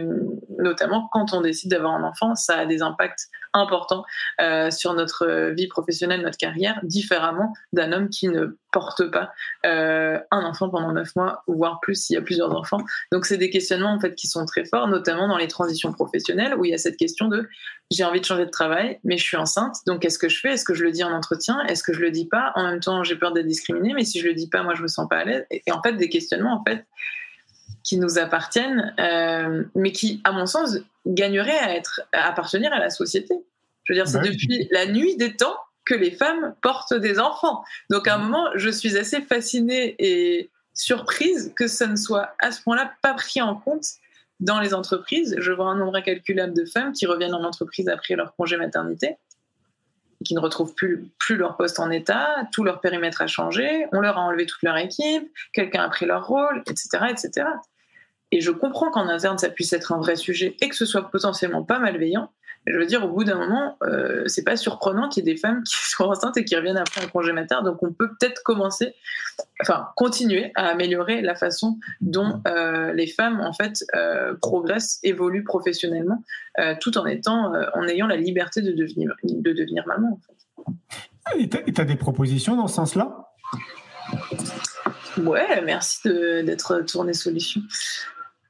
[0.60, 4.04] notamment quand on décide d'avoir un enfant, ça a des impacts importants
[4.42, 9.32] euh, sur notre vie professionnelle, notre carrière, différemment d'un homme qui ne porte pas
[9.66, 12.82] euh, un enfant pendant neuf mois, voire plus s'il y a plusieurs enfants.
[13.12, 16.56] Donc c'est des questionnements en fait qui sont très forts, notamment dans les transitions professionnelles
[16.58, 17.48] où il y a cette question de
[17.92, 20.54] j'ai envie de changer de travail, mais je suis enceinte, donc qu'est-ce que je fais?
[20.54, 21.64] Est-ce que je le dis en entretien?
[21.68, 22.52] Est-ce que je le dis pas?
[22.56, 24.82] En même temps, j'ai peur d'être discriminée, mais si je le dis pas, moi je
[24.82, 25.46] me sens pas à l'aise.
[25.52, 26.86] Et, et en fait, des questionnements en fait
[27.86, 32.80] qui nous appartiennent, euh, mais qui, à mon sens, gagneraient à, être, à appartenir à
[32.80, 33.36] la société.
[33.84, 37.20] Je veux dire, c'est bah depuis la nuit des temps que les femmes portent des
[37.20, 37.64] enfants.
[37.92, 42.52] Donc, à un moment, je suis assez fascinée et surprise que ça ne soit à
[42.52, 43.86] ce point-là pas pris en compte
[44.40, 45.36] dans les entreprises.
[45.38, 49.16] Je vois un nombre incalculable de femmes qui reviennent en entreprise après leur congé maternité,
[50.26, 54.02] qui ne retrouvent plus, plus leur poste en état, tout leur périmètre a changé, on
[54.02, 57.06] leur a enlevé toute leur équipe, quelqu'un a pris leur rôle, etc.
[57.12, 57.46] etc.
[58.32, 61.10] Et je comprends qu'en interne, ça puisse être un vrai sujet et que ce soit
[61.10, 62.32] potentiellement pas malveillant.
[62.68, 65.40] je veux dire, au bout d'un moment, euh, c'est pas surprenant qu'il y ait des
[65.40, 67.56] femmes qui soient enceintes et qui reviennent après un congé mater.
[67.64, 68.96] Donc, on peut peut-être commencer,
[69.62, 75.44] enfin, continuer à améliorer la façon dont euh, les femmes, en fait, euh, progressent, évoluent
[75.44, 76.24] professionnellement,
[76.60, 80.20] euh, tout en étant, en ayant la liberté de devenir, de devenir maman.
[80.20, 80.36] En fait.
[81.40, 83.30] Et tu as des propositions dans ce sens-là?
[85.18, 86.02] Ouais, merci
[86.44, 87.62] d'être tourné solution.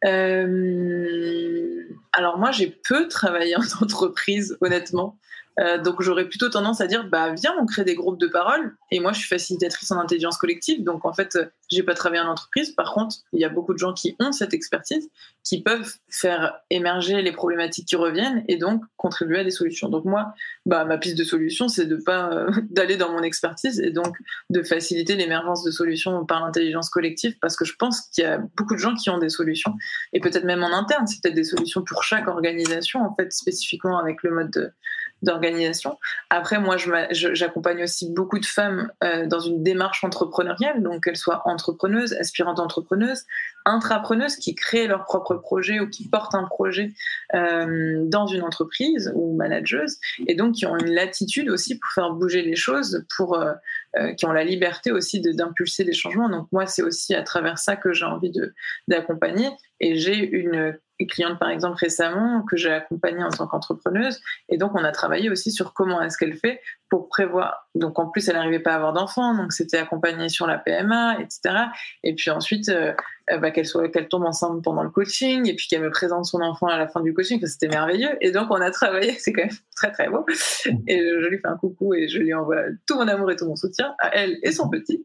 [0.06, 5.18] Euh, alors moi, j'ai peu travaillé en entreprise, honnêtement.
[5.60, 8.76] Euh, donc j'aurais plutôt tendance à dire bah viens on crée des groupes de parole.
[8.92, 10.84] Et moi je suis facilitatrice en intelligence collective.
[10.84, 11.38] Donc en fait
[11.72, 12.72] j'ai pas travaillé en entreprise.
[12.72, 15.10] Par contre il y a beaucoup de gens qui ont cette expertise
[15.44, 19.90] qui peuvent faire émerger les problématiques qui reviennent et donc contribuer à des solutions.
[19.90, 20.34] Donc moi
[20.66, 24.18] bah ma piste de solution c'est de pas euh, d'aller dans mon expertise et donc
[24.50, 28.40] de faciliter l'émergence de solutions par l'intelligence collective parce que je pense qu'il y a
[28.58, 29.74] beaucoup de gens qui ont des solutions
[30.12, 31.08] et peut-être même en interne.
[31.08, 34.72] C'est peut-être des solutions pour chaque organisation en fait spécifiquement avec le mode de
[35.22, 35.98] d'organisation.
[36.30, 36.76] Après, moi,
[37.12, 42.60] j'accompagne aussi beaucoup de femmes euh, dans une démarche entrepreneuriale, donc qu'elles soient entrepreneuses, aspirantes
[42.60, 43.24] entrepreneuses,
[43.66, 46.94] intrapreneuses qui créent leur propre projet ou qui portent un projet
[47.34, 49.98] euh, dans une entreprise ou manageuse,
[50.28, 53.54] et donc qui ont une latitude aussi pour faire bouger les choses, pour euh,
[54.18, 56.30] qui ont la liberté aussi d'impulser des changements.
[56.30, 58.32] Donc moi, c'est aussi à travers ça que j'ai envie
[58.88, 59.50] d'accompagner.
[59.80, 60.78] Et j'ai une
[61.08, 64.22] cliente par exemple récemment que j'ai accompagnée en tant qu'entrepreneuse.
[64.50, 67.68] Et donc on a travaillé aussi sur comment est-ce qu'elle fait pour prévoir.
[67.76, 71.20] Donc en plus elle n'arrivait pas à avoir d'enfants donc c'était accompagné sur la PMA
[71.20, 71.66] etc
[72.04, 72.94] et puis ensuite euh,
[73.28, 76.42] bah, qu'elle soit qu'elle tombe enceinte pendant le coaching et puis qu'elle me présente son
[76.42, 77.44] enfant à la fin du coaching.
[77.46, 78.18] C'était merveilleux.
[78.22, 80.26] Et donc on a travaillé c'est quand même très très beau.
[80.88, 83.48] Et je, lui fais un coucou et je lui envoie tout mon amour et tout
[83.48, 85.04] mon soutien à elle et son petit.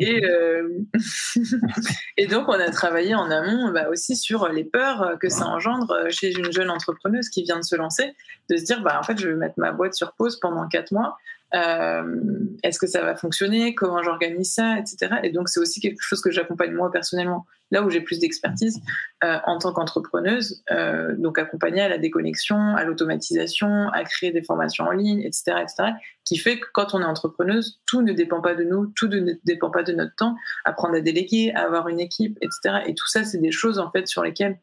[0.00, 0.68] Et euh,
[2.16, 5.92] et donc on a travaillé en amont bah, aussi sur les peurs que ça engendre
[6.10, 8.14] chez une jeune entrepreneuse qui vient de se lancer
[8.48, 10.92] de se dire bah en fait je vais mettre ma boîte sur pause pendant quatre
[10.92, 11.16] mois
[11.54, 12.20] euh,
[12.62, 13.74] Est-ce que ça va fonctionner?
[13.74, 15.16] Comment j'organise ça, etc.
[15.22, 18.80] Et donc c'est aussi quelque chose que j'accompagne moi personnellement, là où j'ai plus d'expertise
[19.24, 24.42] euh, en tant qu'entrepreneuse, euh, donc accompagner à la déconnexion, à l'automatisation, à créer des
[24.42, 25.92] formations en ligne, etc., etc.
[26.24, 29.32] Qui fait que quand on est entrepreneuse, tout ne dépend pas de nous, tout ne
[29.44, 32.84] dépend pas de notre temps, apprendre à déléguer, à avoir une équipe, etc.
[32.86, 34.58] Et tout ça, c'est des choses en fait sur lesquelles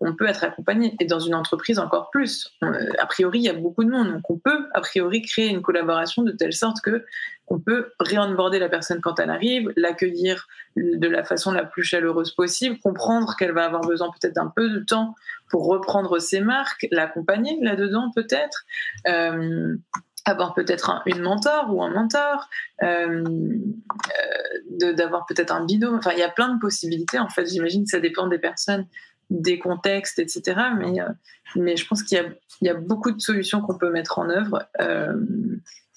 [0.00, 0.94] on peut être accompagné.
[1.00, 2.52] Et dans une entreprise, encore plus.
[2.62, 4.12] Euh, a priori, il y a beaucoup de monde.
[4.12, 7.04] Donc, on peut, a priori, créer une collaboration de telle sorte que
[7.50, 12.32] on peut réonboarder la personne quand elle arrive, l'accueillir de la façon la plus chaleureuse
[12.32, 15.14] possible, comprendre qu'elle va avoir besoin peut-être d'un peu de temps
[15.50, 18.64] pour reprendre ses marques, l'accompagner là-dedans peut-être.
[19.06, 19.76] Euh,
[20.26, 22.48] avoir peut-être une mentor ou un mentor,
[22.82, 23.24] euh,
[24.78, 25.96] d'avoir peut-être un binôme.
[25.96, 27.18] Enfin, il y a plein de possibilités.
[27.18, 28.86] En fait, j'imagine que ça dépend des personnes
[29.30, 30.60] des contextes, etc.
[30.78, 31.08] Mais, euh,
[31.56, 34.66] mais je pense qu'il y, y, a beaucoup de solutions qu'on peut mettre en œuvre.
[34.80, 35.14] Euh,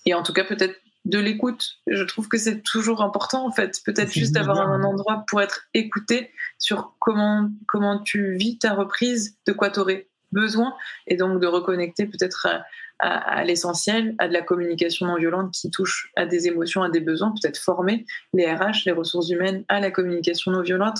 [0.05, 1.77] et en tout cas, peut-être de l'écoute.
[1.87, 3.79] Je trouve que c'est toujours important, en fait.
[3.85, 9.37] Peut-être juste d'avoir un endroit pour être écouté sur comment, comment tu vis ta reprise,
[9.47, 10.75] de quoi tu aurais besoin,
[11.07, 12.63] et donc de reconnecter peut-être à,
[12.99, 17.01] à, l'essentiel, à de la communication non violente qui touche à des émotions, à des
[17.01, 20.99] besoins, peut-être former les RH, les ressources humaines à la communication non violente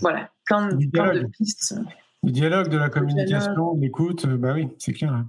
[0.00, 1.74] voilà, plein de, pistes.
[2.22, 5.12] Le dialogue, de la communication, l'écoute, euh, bah oui, c'est clair.
[5.12, 5.28] Hein.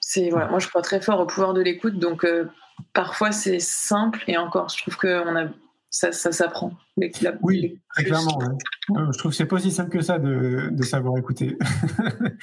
[0.00, 2.46] C'est voilà, moi je crois très fort au pouvoir de l'écoute, donc euh,
[2.92, 5.48] parfois c'est simple et encore, je trouve que on a
[5.94, 6.72] ça, ça s'apprend.
[6.96, 8.40] Oui, très clairement.
[8.42, 11.56] Euh, je trouve que c'est pas aussi simple que ça de, de savoir écouter.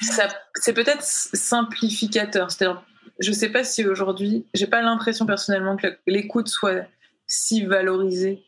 [0.54, 2.50] c'est peut-être simplificateur.
[2.50, 2.82] C'est-à-dire,
[3.20, 6.86] je sais pas si aujourd'hui, j'ai pas l'impression personnellement que l'écoute soit
[7.26, 8.42] si valorisée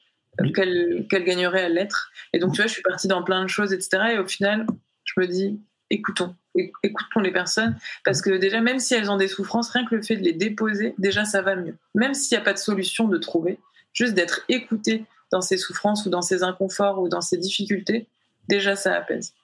[0.55, 2.11] qu'elle gagnerait à l'être.
[2.33, 4.14] Et donc, tu vois, je suis partie dans plein de choses, etc.
[4.14, 4.66] Et au final,
[5.05, 6.35] je me dis, écoutons,
[6.83, 10.03] écoutons les personnes, parce que déjà, même si elles ont des souffrances, rien que le
[10.03, 11.77] fait de les déposer, déjà, ça va mieux.
[11.94, 13.59] Même s'il n'y a pas de solution de trouver,
[13.92, 18.07] juste d'être écouté dans ces souffrances ou dans ces inconforts ou dans ces difficultés,
[18.49, 19.35] déjà, ça apaise.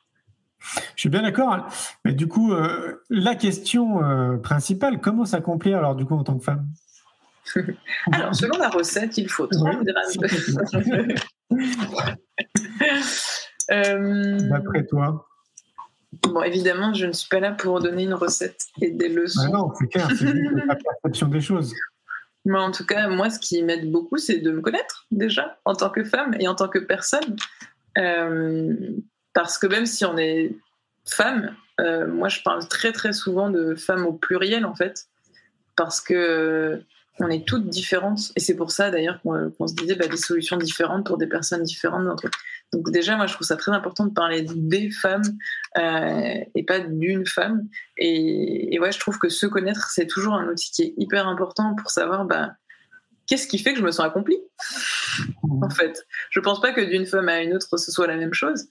[0.95, 1.67] Je suis bien d'accord.
[2.05, 6.37] Mais du coup, euh, la question euh, principale, comment s'accomplir alors du coup en tant
[6.37, 6.67] que femme?
[8.13, 11.15] Alors, selon la recette, il faut 30 grammes de...
[13.73, 14.49] euh...
[14.49, 15.27] D'après toi
[16.23, 19.43] Bon, évidemment, je ne suis pas là pour donner une recette et des leçons.
[19.47, 20.35] Ah non, c'est clair, c'est
[20.67, 21.73] la perception des choses.
[22.45, 25.75] Mais en tout cas, moi, ce qui m'aide beaucoup, c'est de me connaître déjà en
[25.75, 27.37] tant que femme et en tant que personne.
[27.99, 28.75] Euh,
[29.35, 30.57] parce que même si on est
[31.07, 35.07] femme, euh, moi, je parle très très souvent de femmes au pluriel en fait,
[35.77, 36.83] parce que
[37.21, 38.33] on est toutes différentes.
[38.37, 41.63] Et c'est pour ça d'ailleurs qu'on se disait bah, des solutions différentes pour des personnes
[41.63, 42.23] différentes.
[42.73, 45.23] Donc déjà, moi, je trouve ça très important de parler des femmes
[45.79, 47.69] euh, et pas d'une femme.
[47.99, 51.75] Et, ouais, je trouve que se connaître, c'est toujours un outil qui est hyper important
[51.75, 52.55] pour savoir bah,
[53.27, 54.39] qu'est-ce qui fait que je me sens accomplie.
[55.63, 58.35] en fait, je pense pas que d'une femme à une autre, ce soit la même
[58.35, 58.67] chose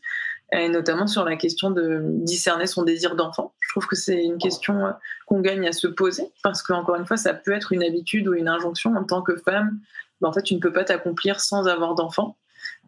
[0.52, 3.54] et notamment sur la question de discerner son désir d'enfant.
[3.60, 4.92] Je trouve que c'est une question euh,
[5.28, 8.34] qu'on gagne à se poser parce qu'encore une fois, ça peut être une habitude ou
[8.34, 9.80] une injonction en tant que femme.
[10.22, 12.36] Ben, en fait, tu ne peux pas t'accomplir sans avoir d'enfant.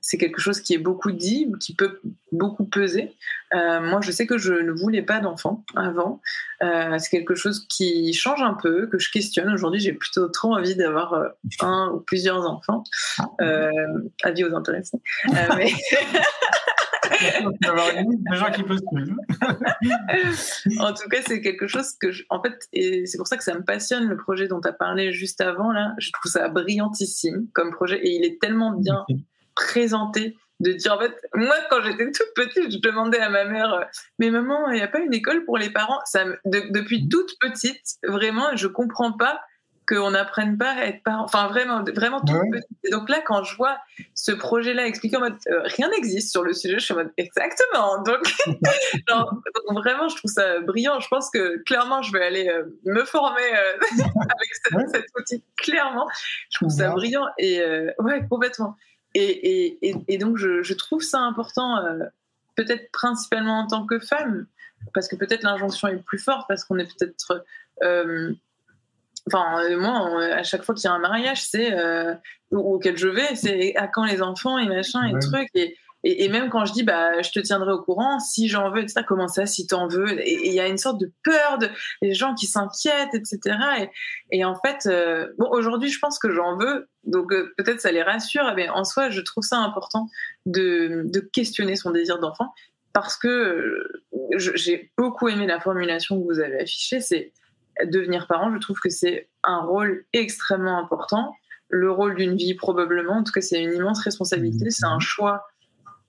[0.04, 3.16] C'est quelque chose qui est beaucoup dit, qui peut beaucoup peser.
[3.54, 6.22] Euh, moi, je sais que je ne voulais pas d'enfant avant.
[6.64, 9.54] Euh, c'est quelque chose qui change un peu, que je questionne.
[9.54, 11.28] Aujourd'hui, j'ai plutôt trop envie d'avoir euh,
[11.62, 12.84] un ou plusieurs enfants.
[13.42, 13.70] Euh,
[14.24, 15.00] avis aux intéressés.
[15.56, 15.72] mais
[20.80, 23.54] en tout cas, c'est quelque chose que, en fait, et c'est pour ça que ça
[23.54, 25.72] me passionne le projet dont tu as parlé juste avant.
[25.72, 29.06] Là, je trouve ça brillantissime comme projet et il est tellement bien
[29.56, 33.90] présenté de dire en fait moi quand j'étais toute petite je demandais à ma mère
[34.20, 36.00] mais maman il n'y a pas une école pour les parents?
[36.06, 39.42] Ça depuis toute petite vraiment je comprends pas
[39.92, 41.24] qu'on n'apprenne pas à être parent.
[41.26, 42.92] Enfin, vraiment, vraiment tout petit.
[42.92, 43.78] donc là, quand je vois
[44.16, 47.12] ce projet-là expliqué en mode euh, rien n'existe sur le sujet, je suis en mode
[47.18, 48.02] exactement.
[48.04, 51.00] Donc, vraiment, je trouve ça brillant.
[51.00, 55.44] Je pense que clairement, je vais aller euh, me former euh, avec cette, outil.
[55.58, 56.08] Clairement,
[56.50, 57.62] je trouve ça brillant et
[58.00, 58.78] ouais, complètement.
[59.14, 61.84] Et, et, et, donc, je, je, trouve ça important,
[62.56, 64.48] peut-être principalement en tant que femme,
[64.94, 67.44] parce que peut-être l'injonction est plus forte, parce qu'on est peut-être
[69.28, 72.14] Enfin, euh, moi, à chaque fois qu'il y a un mariage, c'est euh,
[72.52, 75.50] auquel je vais, c'est à quand les enfants et machin et trucs.
[75.54, 78.82] Et, et, même quand je dis, bah, je te tiendrai au courant si j'en veux,
[78.82, 79.04] etc.
[79.08, 80.20] Comment ça, si t'en veux?
[80.20, 81.70] Et il y a une sorte de peur de
[82.02, 83.40] les gens qui s'inquiètent, etc.
[83.80, 87.92] Et, et, en fait, euh, bon, aujourd'hui, je pense que j'en veux, donc peut-être ça
[87.92, 88.52] les rassure.
[88.56, 90.08] Mais en soi, je trouve ça important
[90.48, 92.52] de, de questionner son désir d'enfant
[92.94, 93.88] parce que
[94.56, 97.00] j'ai beaucoup aimé la formulation que vous avez affichée.
[97.00, 97.32] C'est
[97.86, 101.36] devenir parent, je trouve que c'est un rôle extrêmement important.
[101.70, 103.14] Le rôle d'une vie, probablement.
[103.14, 104.70] En tout cas, c'est une immense responsabilité.
[104.70, 105.46] C'est un choix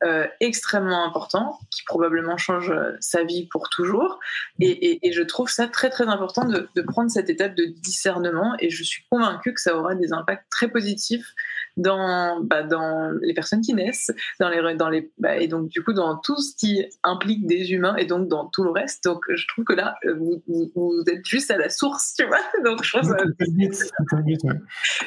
[0.05, 4.19] euh, extrêmement important qui probablement change euh, sa vie pour toujours.
[4.59, 8.69] Et, je trouve ça très très important de, de, prendre cette étape de discernement et
[8.69, 11.33] je suis convaincue que ça aura des impacts très positifs
[11.77, 15.83] dans, bah, dans les personnes qui naissent, dans les, dans les, bah, et donc du
[15.83, 19.05] coup dans tout ce qui implique des humains et donc dans tout le reste.
[19.05, 20.43] Donc je trouve que là, euh, vous,
[20.75, 22.39] vous, êtes juste à la source, tu vois.
[22.65, 23.17] Donc je trouve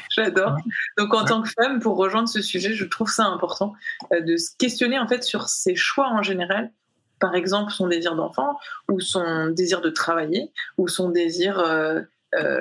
[0.10, 0.58] J'adore.
[0.98, 3.74] Donc en tant que femme, pour rejoindre ce sujet, je trouve ça important
[4.14, 6.72] euh, de se questionner en fait sur ses choix en général
[7.20, 8.60] par exemple son désir d'enfant
[8.90, 12.02] ou son désir de travailler ou son désir euh,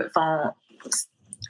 [0.07, 0.55] enfin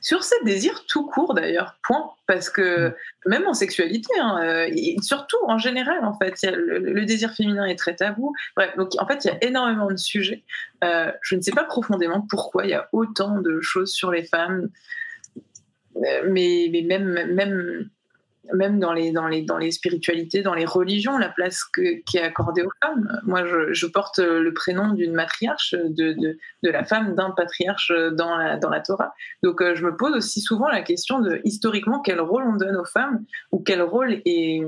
[0.05, 2.11] sur ces désirs tout court d'ailleurs, point.
[2.27, 2.95] Parce que mm.
[3.27, 7.97] même en sexualité, hein, euh, surtout en général, en fait, le, désir féminin est très
[7.97, 8.35] tabou.
[8.55, 10.45] Bref, donc en fait, il y a énormément de sujets.
[10.85, 14.25] Euh, je ne sais pas profondément pourquoi il y a autant de choses sur les
[14.25, 14.69] femmes,
[15.97, 17.89] euh, mais, mais même, même
[18.53, 22.23] même dans les, dans, les, dans les spiritualités, dans les religions, la place qui est
[22.23, 23.21] accordée aux femmes.
[23.25, 28.37] Moi, je, porte le prénom d'une matriarche, de, de, de la femme d'un patriarche dans
[28.37, 29.15] la, dans la Torah.
[29.43, 32.77] Donc, euh, je me pose aussi souvent la question de, historiquement, quel rôle on donne
[32.77, 34.63] aux femmes ou quel rôle est,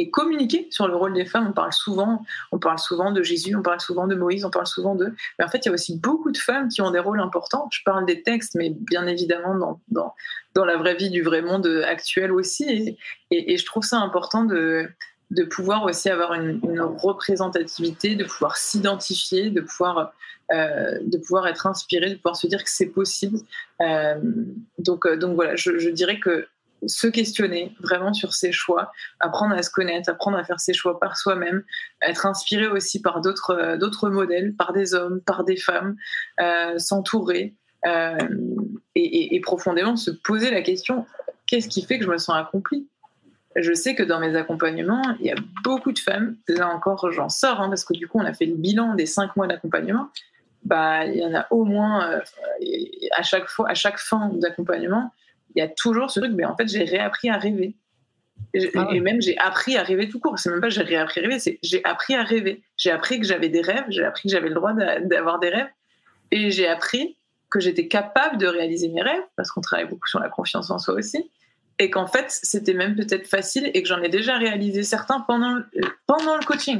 [0.00, 1.48] est communiqué sur le rôle des femmes.
[1.48, 2.22] On parle souvent,
[2.52, 5.14] on parle souvent de Jésus, on parle souvent de Moïse, on parle souvent de.
[5.38, 7.68] Mais en fait, il y a aussi beaucoup de femmes qui ont des rôles importants.
[7.70, 10.14] Je parle des textes, mais bien évidemment dans, dans,
[10.54, 12.96] dans la vraie vie du vrai monde actuel aussi.
[13.30, 14.88] Et, et, je trouve ça important de,
[15.30, 20.12] de pouvoir aussi avoir une, représentativité, de pouvoir s'identifier, de pouvoir
[20.52, 23.38] euh, de pouvoir être inspiré, de pouvoir se dire que c'est possible.
[23.80, 24.16] Euh,
[24.78, 26.48] donc, euh, donc voilà, je, dirais que
[26.86, 30.98] se questionner vraiment sur ses choix, apprendre à se connaître, apprendre à faire ses choix
[30.98, 31.62] par soi-même,
[32.02, 35.96] être inspiré aussi par d'autres euh, modèles, par des hommes, par des femmes,
[36.40, 37.54] euh, s'entourer
[37.86, 38.18] euh,
[38.94, 41.06] et, et, profondément se poser la question
[41.46, 42.86] qu'est-ce qui fait que je me sens accomplie?
[43.56, 46.36] Je sais que dans mes accompagnements, il y a beaucoup de femmes.
[46.46, 49.06] Là encore, j'en sors hein, parce que du coup, on a fait le bilan des
[49.06, 50.08] cinq mois d'accompagnement.
[50.62, 52.20] Bah, il y en a au moins
[53.16, 55.10] à chaque fois, à chaque fin d'accompagnement,
[55.54, 57.76] il y a toujours ce truc, mais en fait, j'ai réappris à rêver.
[58.54, 60.38] Et, ah même, j'ai appris à rêver tout court.
[60.38, 62.62] C'est même pas j'ai réappris à rêver, c'est j'ai appris à rêver.
[62.76, 65.68] J'ai appris que j'avais des rêves, j'ai appris que j'avais le droit d'avoir des rêves.
[66.30, 67.16] Et j'ai appris
[67.50, 70.78] que j'étais capable de réaliser mes rêves, parce qu'on travaille beaucoup sur la confiance en
[70.78, 71.30] soi aussi.
[71.78, 75.60] Et qu'en fait, c'était même peut-être facile et que j'en ai déjà réalisé certains pendant,
[76.06, 76.78] pendant le coaching.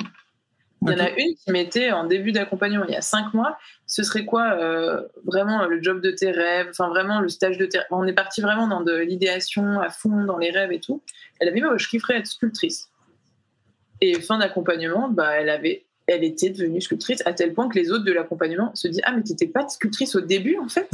[0.82, 3.58] Il y en a une qui m'était en début d'accompagnement il y a cinq mois.
[3.86, 7.66] Ce serait quoi euh, vraiment le job de tes rêves Enfin, vraiment le stage de
[7.66, 7.86] tes rêves.
[7.90, 11.02] On est parti vraiment dans de l'idéation à fond, dans les rêves et tout.
[11.38, 12.90] Elle avait dit Je kifferais être sculptrice.
[14.00, 17.90] Et fin d'accompagnement, bah, elle, avait, elle était devenue sculptrice à tel point que les
[17.90, 20.88] autres de l'accompagnement se disent Ah, mais tu n'étais pas sculptrice au début en fait?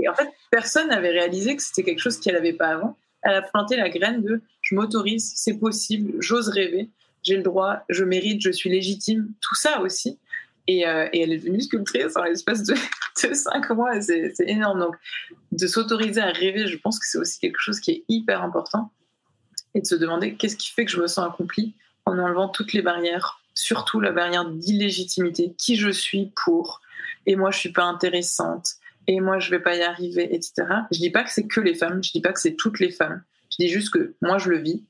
[0.00, 2.96] Et, en fait, personne n'avait réalisé que c'était quelque chose qu'elle n'avait pas avant.
[3.22, 6.90] Elle a planté la graine de Je m'autorise, c'est possible, j'ose rêver
[7.22, 10.18] j'ai le droit, je mérite, je suis légitime, tout ça aussi.
[10.68, 12.74] Et, euh, elle est devenue sculptrice en l'espace de,
[13.34, 14.80] cinq mois, c'est énorme.
[14.80, 14.96] Donc,
[15.52, 18.90] de s'autoriser à rêver, je pense que c'est aussi quelque chose qui est hyper important.
[19.74, 22.72] Et de se demander qu'est-ce qui fait que je me sens accomplie en enlevant toutes
[22.72, 26.80] les barrières, surtout la barrière d'illégitimité, qui je suis pour,
[27.26, 28.72] et moi je suis pas intéressante,
[29.06, 30.66] et moi je vais pas y arriver, etc.
[30.90, 32.90] Je dis pas que c'est que les femmes, je dis pas que c'est toutes les
[32.90, 33.22] femmes.
[33.50, 34.82] Je dis juste que moi je le vis,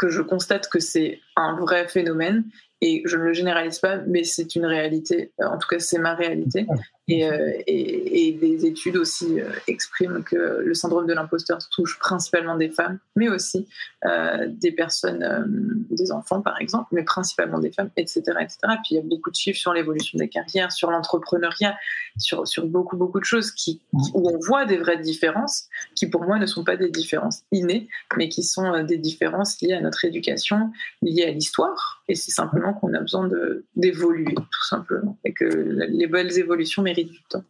[0.00, 2.44] que je constate que c'est un vrai phénomène
[2.80, 5.30] et je ne le généralise pas, mais c'est une réalité.
[5.38, 6.66] En tout cas, c'est ma réalité.
[7.10, 12.56] Euh, et, et, des études aussi euh, expriment que le syndrome de l'imposteur touche principalement
[12.56, 13.66] des femmes, mais aussi
[14.04, 18.58] euh, des personnes, des enfants par exemple, mais principalement des femmes, etc., etc.
[18.82, 21.76] Puis il y a beaucoup de chiffres sur l'évolution des carrières, sur l'entrepreneuriat,
[22.18, 26.38] sur, beaucoup, beaucoup de choses qui, où on voit des vraies différences, qui pour moi
[26.38, 30.70] ne sont pas des différences innées, mais qui sont des différences liées à notre éducation,
[31.02, 32.02] liées à l'histoire.
[32.08, 33.28] Et c'est simplement qu'on a besoin
[33.76, 35.18] d'évoluer, tout simplement.
[35.24, 37.42] Et que les belles évolutions méritent du temps.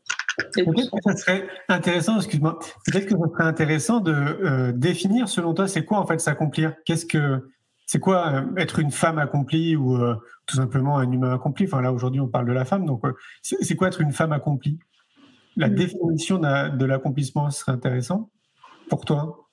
[1.05, 1.16] ça.
[1.16, 5.98] serait intéressant, excuse-moi, peut-être que ça serait intéressant de euh, définir, selon toi, c'est quoi
[5.98, 6.74] en fait s'accomplir?
[6.84, 7.51] Qu'est-ce que
[7.86, 10.14] c'est quoi euh, être une femme accomplie ou euh,
[10.46, 11.66] tout simplement un humain accompli?
[11.66, 13.03] Enfin là aujourd'hui on parle de la femme, donc
[13.42, 14.78] c'est quoi être une femme accomplie?
[15.57, 15.74] La hmm.
[15.74, 18.30] définition de l'accomplissement serait intéressant
[18.88, 19.49] pour toi?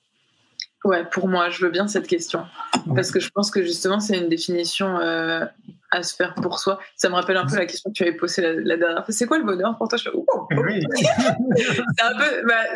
[0.84, 2.46] Ouais, pour moi, je veux bien cette question.
[2.94, 5.44] Parce que je pense que justement, c'est une définition euh,
[5.90, 6.78] à se faire pour soi.
[6.96, 9.12] Ça me rappelle un peu la question que tu avais posée la, dernière fois.
[9.12, 9.98] C'est quoi le bonheur pour toi?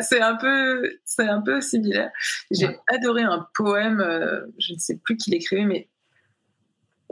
[0.01, 2.11] C'est un peu, c'est un peu, similaire.
[2.51, 5.89] J'ai adoré un poème, euh, je ne sais plus qui l'écrivait, mais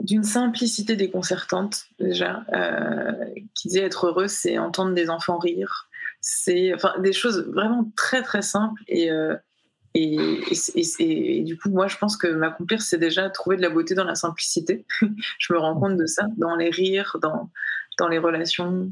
[0.02, 3.12] d'une simplicité déconcertante déjà, euh,
[3.54, 5.88] qui disait être heureux, c'est entendre des enfants rire,
[6.20, 9.10] C'est enfin des choses vraiment très très simples et
[9.94, 10.40] et,
[10.98, 14.04] et, du coup, moi, je pense que m'accomplir, c'est déjà trouver de la beauté dans
[14.04, 14.86] la simplicité.
[15.38, 17.50] je me rends compte de ça, dans les rires, dans,
[17.98, 18.90] dans les relations.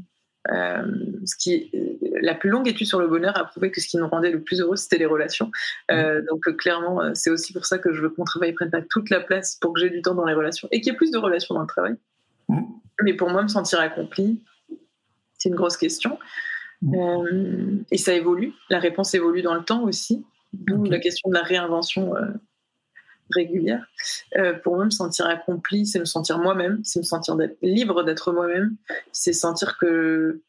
[0.51, 0.83] Euh,
[1.25, 1.71] ce qui,
[2.21, 4.41] la plus longue étude sur le bonheur a prouvé que ce qui nous rendait le
[4.41, 5.51] plus heureux, c'était les relations.
[5.91, 8.71] Euh, donc, clairement, euh, c'est aussi pour ça que je veux que mon travail prenne
[8.71, 10.95] pas toute la place pour que j'ai du temps dans les relations et qu'il y
[10.95, 11.95] ait plus de relations dans le travail.
[12.47, 12.61] Mmh.
[13.03, 14.41] Mais pour moi, me sentir accompli,
[15.37, 16.19] c'est une grosse question.
[16.81, 16.95] Mmh.
[16.95, 18.53] Euh, et ça évolue.
[18.69, 20.25] La réponse évolue dans le temps aussi.
[20.53, 22.27] D'où la question de la réinvention euh,
[23.33, 23.85] régulière.
[24.37, 28.31] Euh, pour moi, me sentir accompli, c'est me sentir moi-même, c'est me sentir libre d'être
[28.31, 28.75] moi-même,
[29.11, 30.41] c'est sentir que.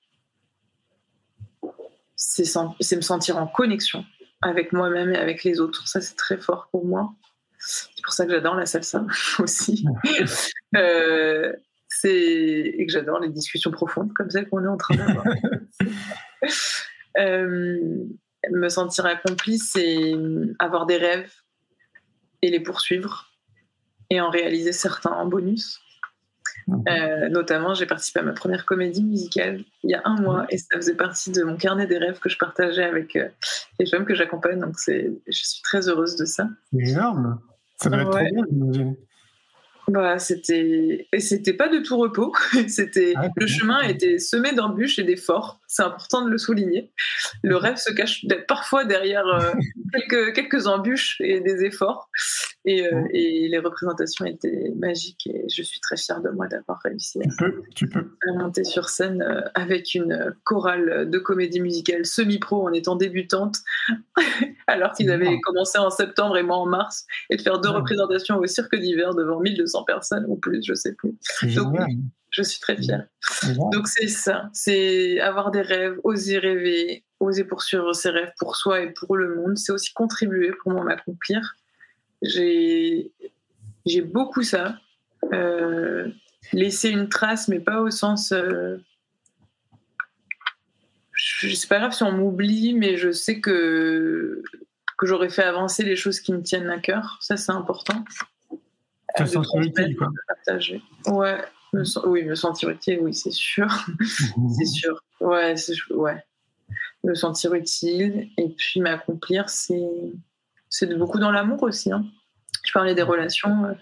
[2.17, 4.05] C'est me sentir en connexion
[4.43, 5.87] avec moi-même et avec les autres.
[5.87, 7.15] Ça, c'est très fort pour moi.
[7.59, 9.05] C'est pour ça que j'adore la salsa
[9.39, 9.85] aussi.
[10.77, 11.53] euh,
[12.05, 15.25] et que j'adore les discussions profondes comme celles qu'on est en train d'avoir.
[17.19, 18.05] euh,
[18.51, 20.13] me sentir accompli, c'est
[20.59, 21.33] avoir des rêves
[22.43, 23.29] et les poursuivre
[24.11, 25.81] et en réaliser certains en bonus.
[26.89, 30.59] Euh, notamment, j'ai participé à ma première comédie musicale il y a un mois et
[30.59, 33.29] ça faisait partie de mon carnet des rêves que je partageais avec euh,
[33.81, 34.61] les femmes que j'accompagne.
[34.61, 36.49] Donc, je suis très heureuse de ça.
[36.79, 37.41] Énorme.
[37.79, 38.97] Ça doit être très bien, j'imagine.
[39.89, 42.33] Bah, c'était c'était pas de tout repos.
[42.69, 45.61] c'était ah, le chemin était semé d'embûches et d'efforts.
[45.73, 46.93] C'est important de le souligner.
[47.43, 49.53] Le rêve se cache parfois derrière euh,
[49.95, 52.11] quelques quelques embûches et des efforts.
[52.67, 56.79] Et, euh, et, les représentations étaient magiques et je suis très fière de moi d'avoir
[56.85, 62.95] réussi à, monter sur scène euh, avec une chorale de comédie musicale semi-pro en étant
[62.95, 63.57] débutante,
[64.67, 68.37] alors qu'ils avaient commencé en septembre et moi en mars, et de faire deux représentations
[68.37, 71.15] au cirque d'hiver devant 1200 personnes ou plus, je sais plus.
[71.55, 71.79] Donc,
[72.33, 73.07] je suis très fière.
[73.73, 78.81] Donc c'est ça, c'est avoir des rêves, oser rêver, oser poursuivre ses rêves pour soi
[78.81, 79.57] et pour le monde.
[79.57, 81.57] C'est aussi contribuer pour moi m'accomplir
[82.25, 84.77] j'ai beaucoup ça.
[85.33, 86.09] Euh,
[86.53, 88.33] laisser une trace, mais pas au sens.
[88.33, 88.79] Euh,
[91.15, 94.43] c'est pas grave si on m'oublie, mais je sais que,
[94.99, 97.19] que j'aurais fait avancer les choses qui me tiennent à cœur.
[97.21, 98.05] Ça, c'est important.
[99.17, 100.09] Te sentir utile, quoi.
[100.27, 100.83] Partager.
[101.07, 101.39] Ouais.
[102.05, 103.67] Oui, me sentir utile, oui, c'est sûr.
[104.59, 105.03] c'est sûr.
[105.21, 105.55] Ouais,
[105.91, 106.25] ouais.
[107.05, 109.91] Me sentir utile et puis m'accomplir, c'est
[110.69, 111.93] c'est beaucoup dans l'amour aussi.
[111.93, 112.05] Hein.
[112.65, 113.73] Je parlais des relations, euh,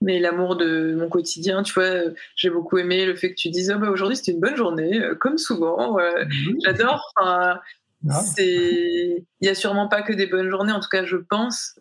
[0.00, 3.50] mais l'amour de mon quotidien, tu vois, euh, j'ai beaucoup aimé le fait que tu
[3.50, 5.98] dises oh, bah, aujourd'hui c'était une bonne journée, euh, comme souvent.
[6.64, 7.12] J'adore.
[8.02, 11.78] Il y a sûrement pas que des bonnes journées, en tout cas je pense,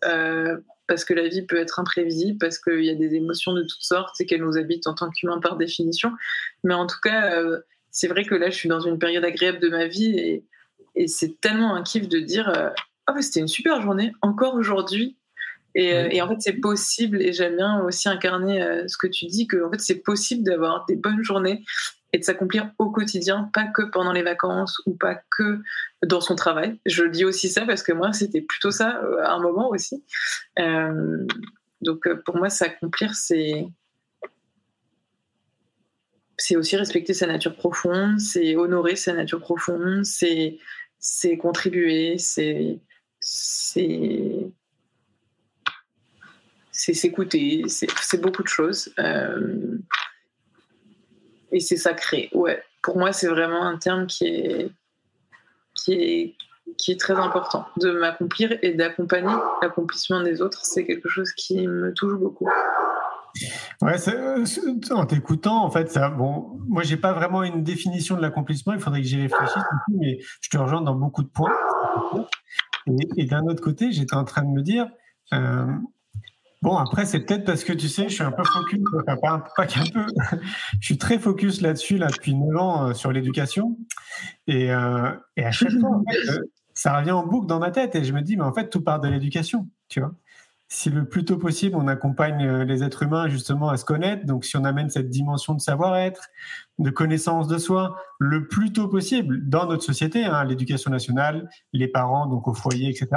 [0.87, 3.81] parce que la vie peut être imprévisible, parce qu'il y a des émotions de toutes
[3.81, 6.11] sortes et qu'elles nous habitent en tant qu'humains par définition.
[6.63, 7.41] Mais en tout cas,
[7.91, 10.45] c'est vrai que là je suis dans une période agréable de ma vie et,
[10.95, 12.73] et c'est tellement un kiff de dire
[13.09, 15.17] oh, c'était une super journée, encore aujourd'hui.
[15.75, 19.07] Et, euh, et, en fait, c'est possible, et j'aime bien aussi incarner euh, ce que
[19.07, 21.63] tu dis, que en fait, c'est possible d'avoir des bonnes journées
[22.11, 25.61] et de s'accomplir au quotidien, pas que pendant les vacances ou pas que
[26.05, 26.79] dans son travail.
[26.85, 30.03] Je dis aussi ça parce que moi, c'était plutôt ça euh, à un moment aussi.
[30.57, 31.25] Euh,
[31.81, 33.67] donc, pour moi, s'accomplir, c'est
[36.37, 40.57] c'est aussi respecter sa nature profonde, c'est honorer sa nature profonde, c'est
[40.97, 42.79] c'est contribuer, c'est
[43.19, 44.47] c'est
[46.71, 48.93] c'est s'écouter, c'est beaucoup de choses.
[48.99, 49.77] Euh,
[51.51, 52.29] et c'est sacré.
[52.33, 54.71] Ouais, pour moi, c'est vraiment un terme qui est,
[55.75, 56.35] qui est,
[56.77, 57.65] qui est très important.
[57.77, 62.49] De m'accomplir et d'accompagner l'accomplissement des autres, c'est quelque chose qui me touche beaucoup.
[63.81, 63.95] Ouais,
[64.91, 68.73] en t'écoutant, en fait, ça, bon, moi, j'ai pas vraiment une définition de l'accomplissement.
[68.73, 71.53] Il faudrait que j'y réfléchisse, mais je te rejoins dans beaucoup de points.
[73.17, 74.89] Et, d'un autre côté, j'étais en train de me dire,
[75.33, 75.65] euh,
[76.61, 79.65] bon, après, c'est peut-être parce que tu sais, je suis un peu focus, enfin, pas,
[79.65, 80.05] qu'un peu,
[80.79, 83.77] je suis très focus là-dessus là, depuis 9 ans euh, sur l'éducation.
[84.47, 86.01] Et, euh, et, à chaque fois,
[86.73, 88.81] ça revient en boucle dans ma tête et je me dis, mais en fait, tout
[88.81, 90.13] part de l'éducation, tu vois
[90.71, 94.27] si le plus tôt possible, on accompagne euh, les êtres humains justement à se connaître,
[94.27, 96.29] donc si on amène cette dimension de savoir-être,
[96.77, 101.87] de connaissance de soi, le plus tôt possible dans notre société, hein, l'éducation nationale, les
[101.87, 103.07] parents, donc au foyer, etc.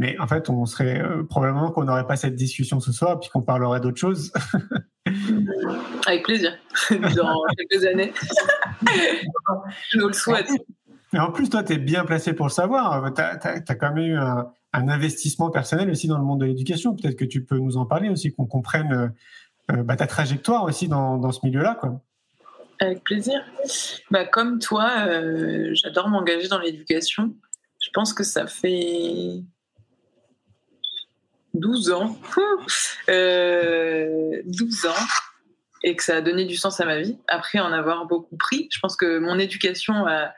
[0.00, 3.28] Mais en fait, on serait euh, probablement qu'on n'aurait pas cette discussion ce soir, puis
[3.28, 4.32] qu'on parlerait d'autre chose.
[6.06, 6.56] Avec plaisir,
[6.90, 8.10] dans quelques années.
[9.92, 10.48] Je nous le souhaite.
[11.12, 13.12] Et en plus, toi, tu es bien placé pour le savoir.
[13.12, 16.96] Tu as, quand même eu un, investissement personnel aussi dans le monde de l'éducation.
[16.96, 19.12] Peut-être que tu peux nous en parler aussi, qu'on comprenne
[19.70, 21.78] euh, bah, ta trajectoire aussi dans, dans ce milieu-là.
[22.78, 23.44] Avec plaisir.
[24.10, 27.34] Bah, comme toi, euh, j'adore m'engager dans l'éducation.
[27.82, 29.42] Je pense que ça fait
[31.54, 32.18] 12 ans.
[33.08, 35.04] euh, 12 ans.
[35.82, 37.16] Et que ça a donné du sens à ma vie.
[37.26, 40.34] Après en avoir beaucoup pris, je pense que mon éducation a,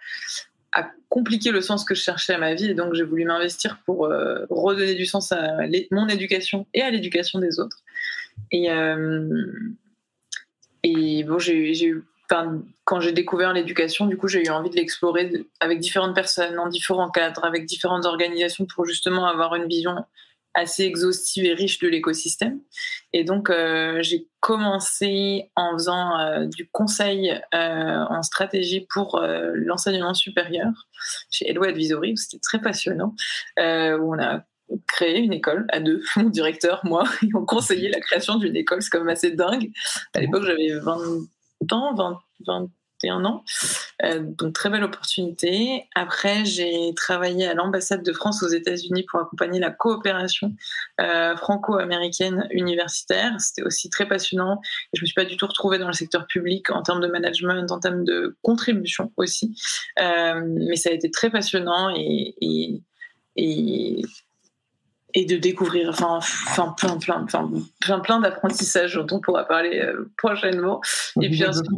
[0.73, 2.71] a compliqué le sens que je cherchais à ma vie.
[2.71, 5.59] Et donc, j'ai voulu m'investir pour euh, redonner du sens à
[5.91, 7.79] mon éducation et à l'éducation des autres.
[8.51, 9.29] Et, euh,
[10.83, 12.05] et bon, j'ai eu
[12.85, 16.69] quand j'ai découvert l'éducation, du coup, j'ai eu envie de l'explorer avec différentes personnes, en
[16.69, 20.05] différents cadres, avec différentes organisations pour justement avoir une vision
[20.55, 22.61] assez exhaustive et riche de l'écosystème.
[23.13, 29.21] Et donc, euh, j'ai commencé en faisant euh, du conseil euh, en stratégie pour
[29.55, 30.71] l'enseignement supérieur
[31.31, 33.15] chez Edo Advisory, où c'était très passionnant,
[33.59, 34.45] où on a
[34.87, 38.83] créé une école à deux, mon directeur, moi, et on conseillait la création d'une école.
[38.83, 39.71] C'est quand même assez dingue.
[40.15, 41.95] À l'époque, j'avais 20 ans,
[42.47, 42.69] 20,
[43.03, 43.45] 21 ans.
[44.05, 45.85] Euh, donc très belle opportunité.
[45.95, 50.55] Après, j'ai travaillé à l'ambassade de France aux États-Unis pour accompagner la coopération
[51.01, 53.35] euh, franco-américaine universitaire.
[53.39, 54.61] C'était aussi très passionnant.
[54.93, 57.09] Et je me suis pas du tout retrouvée dans le secteur public en termes de
[57.09, 59.55] management, en termes de contribution aussi.
[60.01, 62.83] Euh, mais ça a été très passionnant et, et,
[63.37, 64.03] et
[65.15, 67.51] et de découvrir enfin, enfin plein plein plein
[67.81, 70.81] plein, plein d'apprentissages dont on pourra parler euh, prochainement
[71.21, 71.69] et puis ensuite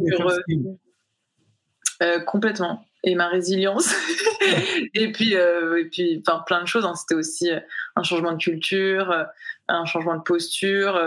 [2.03, 3.93] euh, complètement et ma résilience
[4.93, 6.95] et puis euh, et puis enfin plein de choses hein.
[6.95, 7.49] c'était aussi
[7.95, 9.25] un changement de culture
[9.67, 10.99] un changement de posture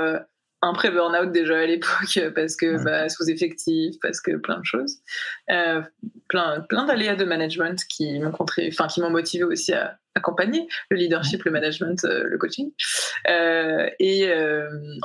[0.62, 4.96] un pré burn-out déjà à l'époque parce que bah, sous-effectif, parce que plein de choses,
[5.50, 5.82] euh,
[6.28, 10.96] plein, plein d'aléas de management qui m'ont enfin qui m'ont motivé aussi à accompagner le
[10.96, 12.72] leadership, le management, euh, le coaching.
[13.30, 14.30] Euh, et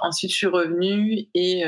[0.01, 1.63] ensuite, je suis revenue et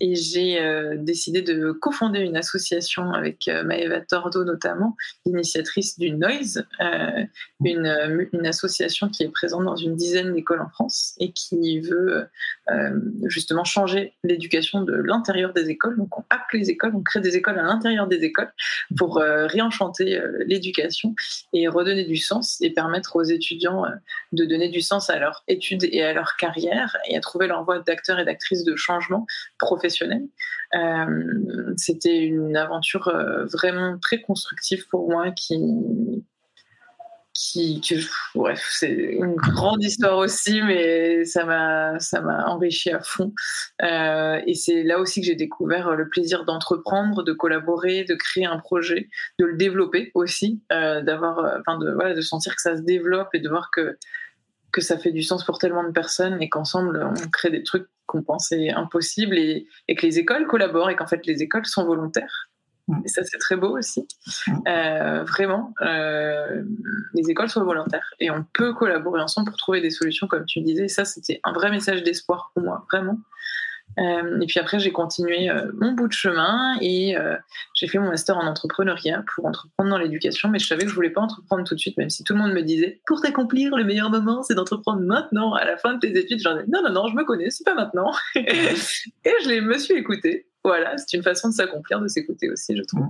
[0.00, 6.10] et j'ai euh, décidé de cofonder une association avec euh, Maëva Tordo notamment, initiatrice du
[6.10, 7.24] Noise, euh,
[7.64, 11.80] une, euh, une, association qui est présente dans une dizaine d'écoles en France et qui
[11.80, 12.26] veut
[13.24, 15.96] justement changer l'éducation de l'intérieur des écoles.
[15.96, 18.52] Donc on hack les écoles, on crée des écoles à l'intérieur des écoles
[18.96, 21.14] pour réenchanter l'éducation
[21.52, 23.84] et redonner du sens et permettre aux étudiants
[24.32, 27.64] de donner du sens à leur études et à leur carrière et à trouver leur
[27.64, 29.26] voie d'acteurs et d'actrices de changement
[29.58, 29.83] professionnel
[30.74, 36.24] euh, c'était une aventure euh, vraiment très constructive pour moi qui,
[38.34, 43.32] bref, c'est une grande histoire aussi, mais ça m'a, ça m'a enrichi à fond.
[43.82, 48.46] Euh, et c'est là aussi que j'ai découvert le plaisir d'entreprendre, de collaborer, de créer
[48.46, 49.08] un projet,
[49.38, 53.48] de le développer aussi, d'avoir, enfin de, de sentir que ça se développe et de
[53.48, 53.96] voir que
[54.72, 57.86] que ça fait du sens pour tellement de personnes et qu'ensemble on crée des trucs
[58.06, 62.50] qu'on pensait impossibles et, que les écoles collaborent et qu'en fait les écoles sont volontaires.
[62.88, 63.02] Mm.
[63.04, 64.06] Et ça c'est très beau aussi.
[64.46, 64.52] Mm.
[64.68, 66.62] Euh, vraiment, euh,
[67.14, 70.60] les écoles sont volontaires et on peut collaborer ensemble pour trouver des solutions comme tu
[70.60, 70.88] disais.
[70.88, 73.18] Ça c'était un vrai message d'espoir pour moi, vraiment.
[73.98, 77.36] Euh, et puis après, j'ai continué euh, mon bout de chemin et euh,
[77.74, 80.48] j'ai fait mon master en entrepreneuriat pour entreprendre dans l'éducation.
[80.48, 82.40] Mais je savais que je voulais pas entreprendre tout de suite, même si tout le
[82.40, 86.00] monde me disait pour t'accomplir, le meilleur moment, c'est d'entreprendre maintenant, à la fin de
[86.00, 86.40] tes études.
[86.40, 88.12] J'en ai non, non, non, je me connais, c'est pas maintenant.
[88.34, 90.46] et je me suis écoutée.
[90.64, 93.08] Voilà, c'est une façon de s'accomplir, de s'écouter aussi, je trouve.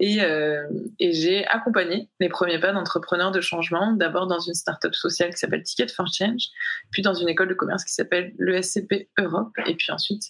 [0.00, 4.94] Et, euh, et j'ai accompagné les premiers pas d'entrepreneurs de changement, d'abord dans une start-up
[4.94, 6.48] sociale qui s'appelle Ticket for Change,
[6.90, 10.24] puis dans une école de commerce qui s'appelle l'ESCP Europe, et puis ensuite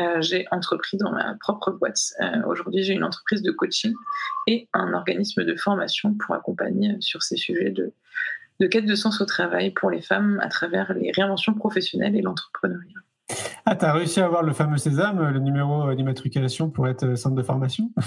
[0.00, 2.00] euh, j'ai entrepris dans ma propre boîte.
[2.20, 3.94] Euh, Aujourd'hui, j'ai une entreprise de coaching
[4.48, 7.92] et un organisme de formation pour accompagner sur ces sujets de,
[8.58, 12.22] de quête de sens au travail pour les femmes à travers les réinventions professionnelles et
[12.22, 13.05] l'entrepreneuriat.
[13.64, 17.34] Ah, tu as réussi à avoir le fameux Sésame, le numéro d'immatriculation pour être centre
[17.34, 17.90] de formation?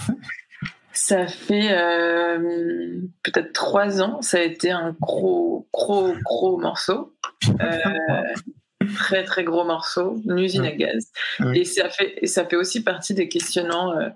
[0.92, 4.22] Ça fait euh, peut-être trois ans.
[4.22, 7.16] Ça a été un gros, gros, gros morceau.
[7.62, 11.12] Euh, très, très gros morceau, une usine à gaz.
[11.54, 14.10] Et, ça fait, ça fait aussi partie des questionnements euh,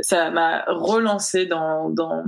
[0.00, 2.24] ça m'a relancé dans, dans,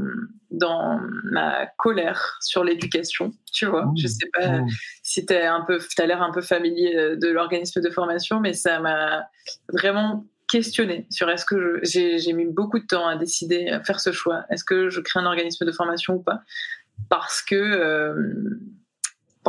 [0.51, 3.91] dans ma colère sur l'éducation, tu vois.
[3.97, 4.61] Je sais pas
[5.03, 8.55] si tu un peu, as l'air un peu familier euh, de l'organisme de formation, mais
[8.55, 9.27] ça m'a
[9.73, 14.13] vraiment questionné sur est-ce que j'ai mis beaucoup de temps à décider, à faire ce
[14.13, 14.45] choix.
[14.51, 16.41] Est-ce que je crée un organisme de formation ou pas?
[17.09, 18.15] Parce que euh,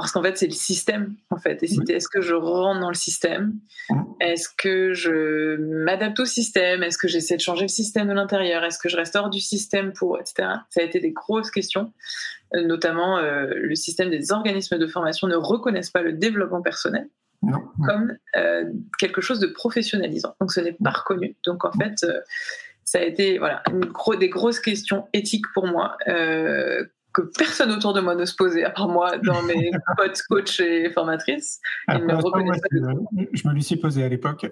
[0.01, 1.63] parce qu'en fait c'est le système en fait.
[1.63, 3.53] Et c'était est-ce que je rentre dans le système
[4.19, 8.63] est-ce que je m'adapte au système est-ce que j'essaie de changer le système de l'intérieur
[8.63, 11.91] est-ce que je reste hors du système pour etc ça a été des grosses questions.
[12.55, 17.09] Euh, notamment euh, le système des organismes de formation ne reconnaissent pas le développement personnel
[17.85, 18.65] comme euh,
[18.99, 20.35] quelque chose de professionnalisant.
[20.39, 21.35] Donc ce n'est pas reconnu.
[21.43, 22.05] Donc en fait
[22.87, 26.85] ça a été voilà une gros, des grosses questions éthiques pour moi euh,
[27.17, 30.59] que personne autour de moi ne se posait, à part moi, dans mes potes, coachs
[30.59, 31.59] et formatrices.
[31.87, 32.13] Ils me
[33.33, 34.45] je me lui suis posé à l'époque.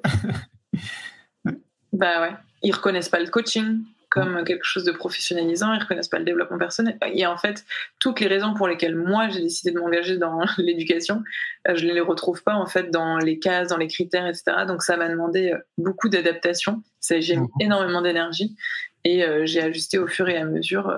[1.94, 6.18] bah ouais, ils reconnaissent pas le coaching, comme quelque chose de professionnalisant, ils reconnaissent pas
[6.18, 6.98] le développement personnel.
[7.14, 7.66] Et en fait,
[8.00, 11.22] toutes les raisons pour lesquelles moi j'ai décidé de m'engager dans l'éducation,
[11.68, 14.66] euh, je ne les retrouve pas en fait dans les cases, dans les critères, etc.
[14.68, 16.82] Donc ça m'a demandé euh, beaucoup d'adaptation.
[17.08, 18.56] J'ai mis énormément d'énergie
[19.04, 20.92] et euh, j'ai ajusté au fur et à mesure.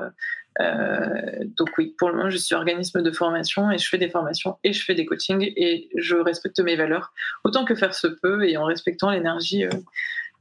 [0.60, 4.58] Donc oui, pour le moment, je suis organisme de formation et je fais des formations
[4.64, 8.48] et je fais des coachings et je respecte mes valeurs autant que faire se peut
[8.48, 9.66] et en respectant l'énergie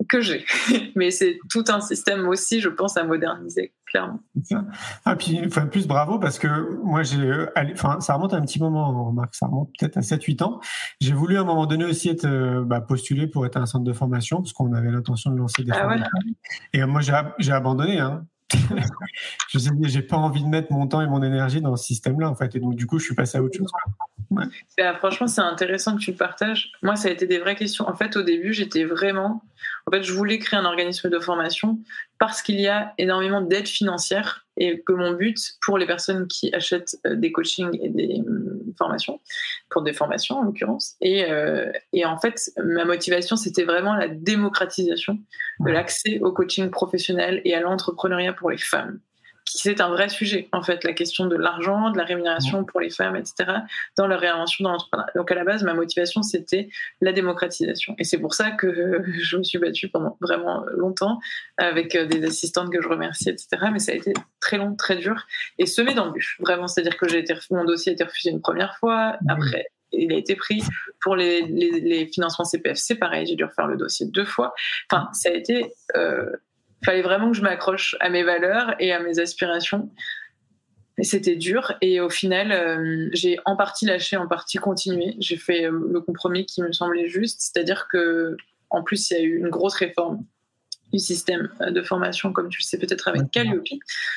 [0.09, 0.45] que j'ai.
[0.97, 4.21] Mais c'est tout un système aussi, je pense, à moderniser, clairement.
[5.05, 6.49] Ah, puis, enfin, plus bravo, parce que
[6.83, 10.03] moi, j'ai, euh, enfin, ça remonte à un petit moment, Marc, ça remonte peut-être à
[10.03, 10.61] 7-8 ans.
[11.01, 13.85] J'ai voulu à un moment donné aussi être euh, bah, postulé pour être un centre
[13.85, 16.07] de formation, parce qu'on avait l'intention de lancer des ah formations.
[16.73, 17.01] Et moi,
[17.39, 17.99] j'ai abandonné.
[17.99, 18.27] Hein.
[19.49, 22.31] Je sais j'ai pas envie de mettre mon temps et mon énergie dans ce système-là,
[22.31, 22.55] en fait.
[22.55, 23.71] Et donc, du coup, je suis passé à autre chose.
[24.31, 26.71] Bah, franchement, c'est intéressant que tu le partages.
[26.83, 27.89] Moi, ça a été des vraies questions.
[27.89, 29.43] En fait, au début, j'étais vraiment.
[29.87, 31.79] En fait, je voulais créer un organisme de formation
[32.19, 36.53] parce qu'il y a énormément d'aide financière et que mon but pour les personnes qui
[36.55, 38.23] achètent euh, des coachings et des
[38.77, 39.21] formations,
[39.71, 44.09] pour des formations en l'occurrence, et, euh, et en fait, ma motivation, c'était vraiment la
[44.09, 45.19] démocratisation
[45.61, 49.01] de l'accès au coaching professionnel et à l'entrepreneuriat pour les femmes
[49.49, 52.91] c'est un vrai sujet, en fait, la question de l'argent, de la rémunération pour les
[52.91, 53.45] femmes, etc.,
[53.97, 55.13] dans leur réinvention dans l'entrepreneuriat.
[55.15, 56.69] Donc, à la base, ma motivation, c'était
[57.01, 57.95] la démocratisation.
[57.99, 61.21] Et c'est pour ça que je me suis battue pendant vraiment longtemps
[61.59, 63.49] avec euh, des assistantes que je remercie, etc.
[63.73, 65.27] Mais ça a été très long, très dur
[65.59, 66.67] et semé d'embûches, vraiment.
[66.67, 70.17] C'est-à-dire que j'ai été, mon dossier a été refusé une première fois, après, il a
[70.17, 70.63] été pris
[71.01, 74.55] pour les, les, financements CPF, c'est pareil, j'ai dû refaire le dossier deux fois.
[74.91, 76.31] Enfin, ça a été euh,
[76.85, 79.91] fallait vraiment que je m'accroche à mes valeurs et à mes aspirations.
[80.99, 81.75] Et c'était dur.
[81.83, 85.15] Et au final, euh, j'ai en partie lâché, en partie continué.
[85.19, 87.41] J'ai fait euh, le compromis qui me semblait juste.
[87.41, 88.37] C'est-à-dire que,
[88.71, 90.25] en plus, il y a eu une grosse réforme
[90.97, 93.65] du système de formation, comme tu le sais peut-être avec Calliope.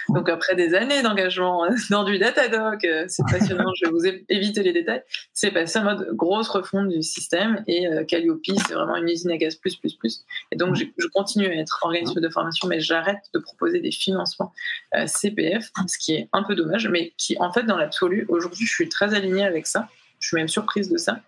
[0.10, 4.64] Donc après des années d'engagement dans du Datadoc, euh, c'est passionnant, je vais vous éviter
[4.64, 5.04] les détails,
[5.34, 9.32] c'est passé en mode grosse refonte du système et euh, Calliope, c'est vraiment une usine
[9.32, 10.26] à gaz plus, plus, plus.
[10.52, 14.54] Et donc je continue à être organisme de formation, mais j'arrête de proposer des financements
[14.96, 18.66] euh, CPF, ce qui est un peu dommage, mais qui en fait dans l'absolu, aujourd'hui
[18.66, 21.20] je suis très alignée avec ça, je suis même surprise de ça,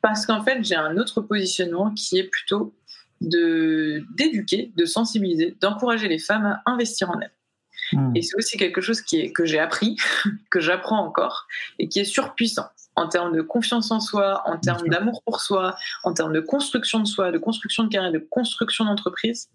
[0.00, 2.72] parce qu'en fait j'ai un autre positionnement qui est plutôt
[3.20, 7.32] de d'éduquer, de sensibiliser, d'encourager les femmes à investir en elles.
[7.92, 8.14] Hmm.
[8.14, 9.96] Et c'est aussi quelque chose qui est, que j'ai appris,
[10.50, 11.46] que j'apprends encore,
[11.78, 12.66] et qui est surpuissant
[12.96, 16.98] en termes de confiance en soi, en termes d'amour pour soi, en termes de construction
[16.98, 19.48] de soi, de construction de carrière, de construction d'entreprise.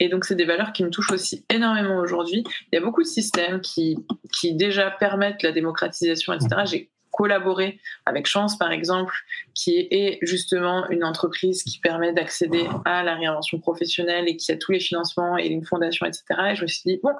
[0.00, 2.44] Et donc, c'est des valeurs qui me touchent aussi énormément aujourd'hui.
[2.72, 3.96] Il y a beaucoup de systèmes qui,
[4.32, 6.62] qui déjà permettent la démocratisation, etc.
[6.64, 9.14] J'ai collaborer avec Chance, par exemple,
[9.54, 14.56] qui est justement une entreprise qui permet d'accéder à la réinvention professionnelle et qui a
[14.56, 16.24] tous les financements et une fondation, etc.
[16.50, 17.12] Et je me suis dit, bon,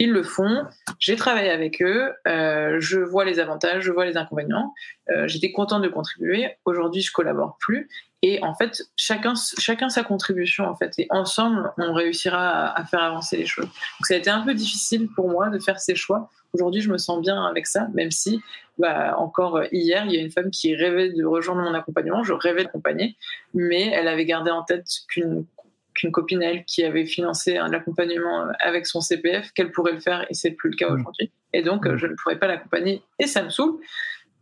[0.00, 0.64] ils le font,
[0.98, 4.74] j'ai travaillé avec eux, euh, je vois les avantages, je vois les inconvénients,
[5.10, 7.88] euh, j'étais contente de contribuer, aujourd'hui je collabore plus.
[8.28, 10.94] Et en fait, chacun, chacun sa contribution, en fait.
[10.98, 13.66] Et ensemble, on réussira à, à faire avancer les choses.
[13.66, 16.90] Donc, ça a été un peu difficile pour moi de faire ces choix Aujourd'hui, je
[16.90, 18.40] me sens bien avec ça, même si
[18.78, 22.22] bah, encore hier, il y a une femme qui rêvait de rejoindre mon accompagnement.
[22.22, 23.14] Je rêvais d'accompagner,
[23.52, 25.44] mais elle avait gardé en tête qu'une
[25.92, 30.26] qu'une copine elle qui avait financé un accompagnement avec son CPF, qu'elle pourrait le faire
[30.28, 30.94] et c'est plus le cas mmh.
[30.94, 31.30] aujourd'hui.
[31.52, 31.96] Et donc, mmh.
[31.96, 33.78] je ne pourrais pas l'accompagner et ça me saoule.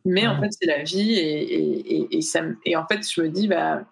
[0.05, 3.49] Mais en fait, c'est la vie et, et, ça, et en fait, je me dis,
[3.49, 3.83] bah,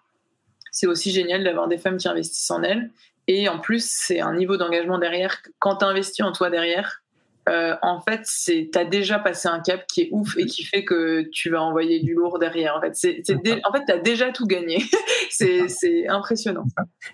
[0.71, 2.91] c'est aussi génial d'avoir des femmes qui investissent en elles.
[3.27, 5.37] Et en plus, c'est un niveau d'engagement derrière.
[5.59, 7.03] Quand tu investis en toi derrière,
[7.49, 10.85] euh, en fait, c'est t'as déjà passé un cap qui est ouf et qui fait
[10.85, 12.75] que tu vas envoyer du lourd derrière.
[12.77, 13.21] En fait, c'est,
[13.65, 14.83] en fait, t'as déjà tout gagné.
[15.29, 16.65] c'est, impressionnant.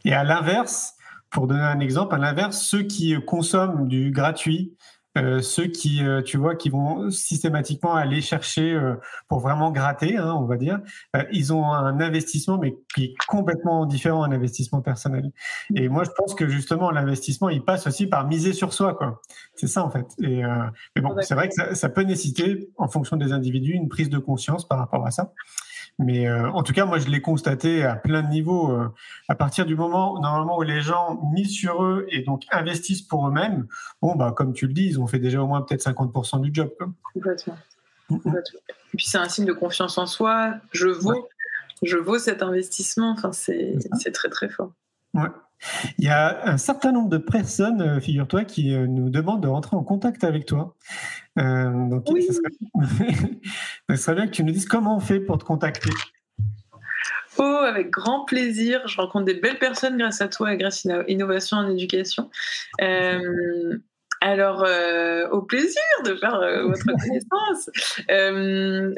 [0.05, 0.93] Et à l'inverse,
[1.29, 4.75] pour donner un exemple, à l'inverse, ceux qui consomment du gratuit,
[5.17, 8.95] euh, ceux qui, euh, tu vois, qui vont systématiquement aller chercher euh,
[9.27, 10.79] pour vraiment gratter, hein, on va dire,
[11.31, 15.31] ils ont un investissement, mais qui est complètement différent d'un investissement personnel.
[15.75, 19.21] Et moi, je pense que justement, l'investissement, il passe aussi par miser sur soi, quoi.
[19.55, 20.05] C'est ça, en fait.
[20.21, 20.43] Et,
[20.95, 24.09] mais bon, c'est vrai que ça, ça, peut nécessiter, en fonction des individus, une prise
[24.09, 25.33] de conscience par rapport à ça.
[25.99, 28.71] Mais euh, en tout cas, moi, je l'ai constaté à plein de niveaux.
[28.71, 28.87] Euh,
[29.27, 33.27] à partir du moment, normalement, où les gens misent sur eux et donc investissent pour
[33.27, 33.67] eux-mêmes,
[34.01, 36.51] bon, bah, comme tu le dis, ils ont fait déjà au moins peut-être 50% du
[36.53, 36.71] job.
[37.13, 37.57] Complètement.
[38.11, 40.55] Et puis, c'est un signe de confiance en soi.
[40.71, 41.27] Je vaux,
[41.83, 43.11] je vaux cet investissement.
[43.11, 44.71] Enfin, c'est très, très fort.
[45.13, 45.27] Ouais.
[45.97, 49.47] Il y a un certain nombre de personnes, euh, figure-toi, qui euh, nous demandent de
[49.47, 50.75] rentrer en contact avec toi.
[51.37, 52.25] Euh, donc, Oui.
[53.95, 54.15] serait...
[54.15, 55.89] bien que tu nous dises comment on fait pour te contacter.
[57.39, 58.85] Oh, avec grand plaisir.
[58.85, 62.29] Je rencontre des belles personnes grâce à toi et grâce à Innovation en Éducation.
[62.81, 63.77] Euh,
[64.19, 67.69] alors, euh, au plaisir de faire euh, votre connaissance.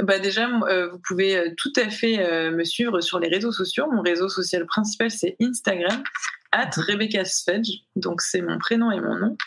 [0.03, 3.87] Bah déjà, vous pouvez tout à fait me suivre sur les réseaux sociaux.
[3.91, 6.01] Mon réseau social principal, c'est Instagram,
[6.51, 7.83] at Rebecca Svedge.
[7.95, 9.37] Donc, c'est mon prénom et mon nom.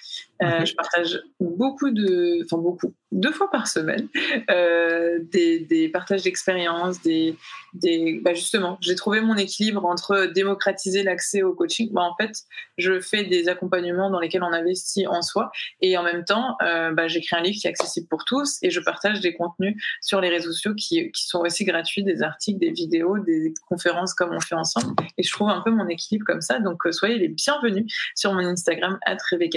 [0.43, 0.65] Euh.
[0.65, 4.09] Je partage beaucoup de, enfin beaucoup, deux fois par semaine,
[4.51, 7.37] euh, des, des partages d'expériences, des,
[7.73, 11.91] des, bah justement, j'ai trouvé mon équilibre entre démocratiser l'accès au coaching.
[11.93, 12.43] Bah, en fait,
[12.77, 15.51] je fais des accompagnements dans lesquels on investit en soi
[15.81, 18.71] et en même temps, euh, bah, j'écris un livre qui est accessible pour tous et
[18.71, 22.59] je partage des contenus sur les réseaux sociaux qui, qui sont aussi gratuits, des articles,
[22.59, 24.95] des vidéos, des conférences comme on fait ensemble.
[25.19, 26.59] Et je trouve un peu mon équilibre comme ça.
[26.59, 29.55] Donc, euh, soyez les bienvenus sur mon Instagram, at Rebecca.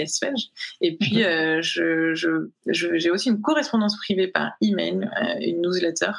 [0.80, 1.24] Et puis,
[1.60, 6.10] je- j'ai aussi une correspondance privée par email, euh, une newsletter.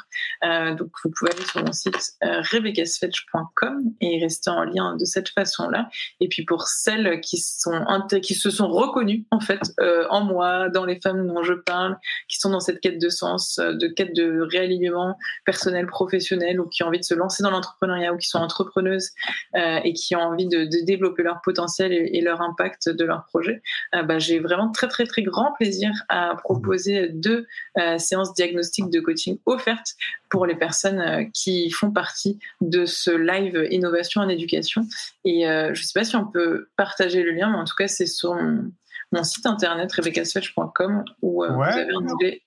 [0.44, 5.04] Euh, donc, vous pouvez aller sur mon site euh, rebeccasfetch.com et rester en lien de
[5.04, 5.88] cette façon-là.
[6.18, 7.86] Et puis, pour celles qui, sont,
[8.20, 11.96] qui se sont reconnues, en fait, euh, en moi, dans les femmes dont je parle,
[12.26, 16.66] qui sont dans cette quête de sens, euh, de quête de réalignement personnel, professionnel, ou
[16.66, 19.10] qui ont envie de se lancer dans l'entrepreneuriat, ou qui sont entrepreneuses
[19.54, 23.62] et qui ont envie de, développer leur potentiel et, et leur impact de leur projet,
[23.92, 27.46] bah, j'ai vraiment très très très grand plaisir à proposer deux
[27.78, 29.94] euh, séances diagnostiques de coaching offertes
[30.30, 34.86] pour les personnes euh, qui font partie de ce live innovation en éducation.
[35.24, 37.74] Et euh, je ne sais pas si on peut partager le lien, mais en tout
[37.76, 38.70] cas c'est sur mon,
[39.12, 41.48] mon site internet rebeccasfetch.com où Ouais.
[41.48, 42.42] vous avez un onglet.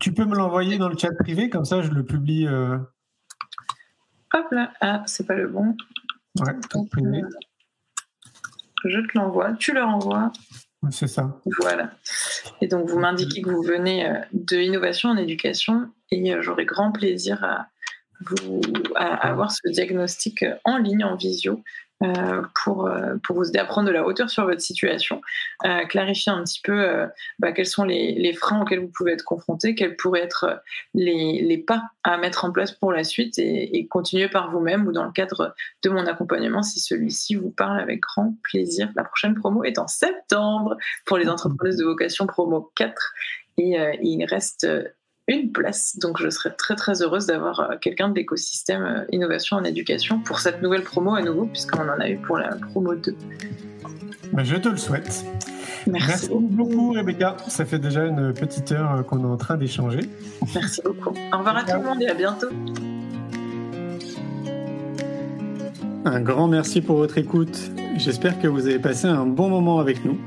[0.00, 2.46] Tu peux me l'envoyer dans le chat privé, comme ça je le publie.
[2.46, 2.78] euh,
[4.34, 5.76] Hop là, ah c'est pas le bon.
[6.40, 6.54] Ouais,
[6.90, 7.22] privé.
[8.84, 10.32] Je te l'envoie, tu le renvoies.
[10.90, 11.40] C'est ça.
[11.60, 11.92] Voilà.
[12.60, 16.64] Et donc, vous m'indiquez que vous venez euh, de Innovation en Éducation et euh, j'aurai
[16.64, 17.68] grand plaisir à,
[18.20, 18.60] vous,
[18.96, 21.62] à avoir ce diagnostic euh, en ligne, en visio,
[22.02, 25.20] euh, pour, euh, pour vous aider à prendre de la hauteur sur votre situation,
[25.64, 27.06] euh, clarifier un petit peu
[27.38, 30.62] bah, quels sont les, freins auxquels vous pouvez être confronté, quels pourraient être
[30.94, 35.04] les, pas à mettre en place pour la suite et, continuer par vous-même ou dans
[35.04, 38.88] le cadre de mon accompagnement si celui-ci vous parle avec grand plaisir.
[38.96, 43.12] La prochaine promo est en septembre pour les entrepreneuses de vocation promo 4
[43.58, 44.66] et il reste
[45.36, 45.98] une place.
[45.98, 50.20] Donc je serais très très heureuse d'avoir euh, quelqu'un de l'écosystème euh, innovation en éducation
[50.20, 53.14] pour cette nouvelle promo à nouveau puisqu'on en a eu pour la promo 2.
[54.32, 55.24] Ben, je te le souhaite.
[55.86, 57.36] Merci, Merci beaucoup, Rebecca.
[57.48, 60.00] Ça fait déjà une petite heure euh, qu'on est en train d'échanger.
[60.54, 61.14] Merci beaucoup.
[61.32, 62.48] Au revoir à tout le monde et à bientôt.
[66.04, 67.70] Un grand merci pour votre écoute.
[67.96, 70.18] J'espère que vous avez passé un bon moment avec nous.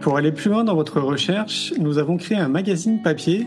[0.00, 3.46] Pour aller plus loin dans votre recherche, nous avons créé un magazine papier,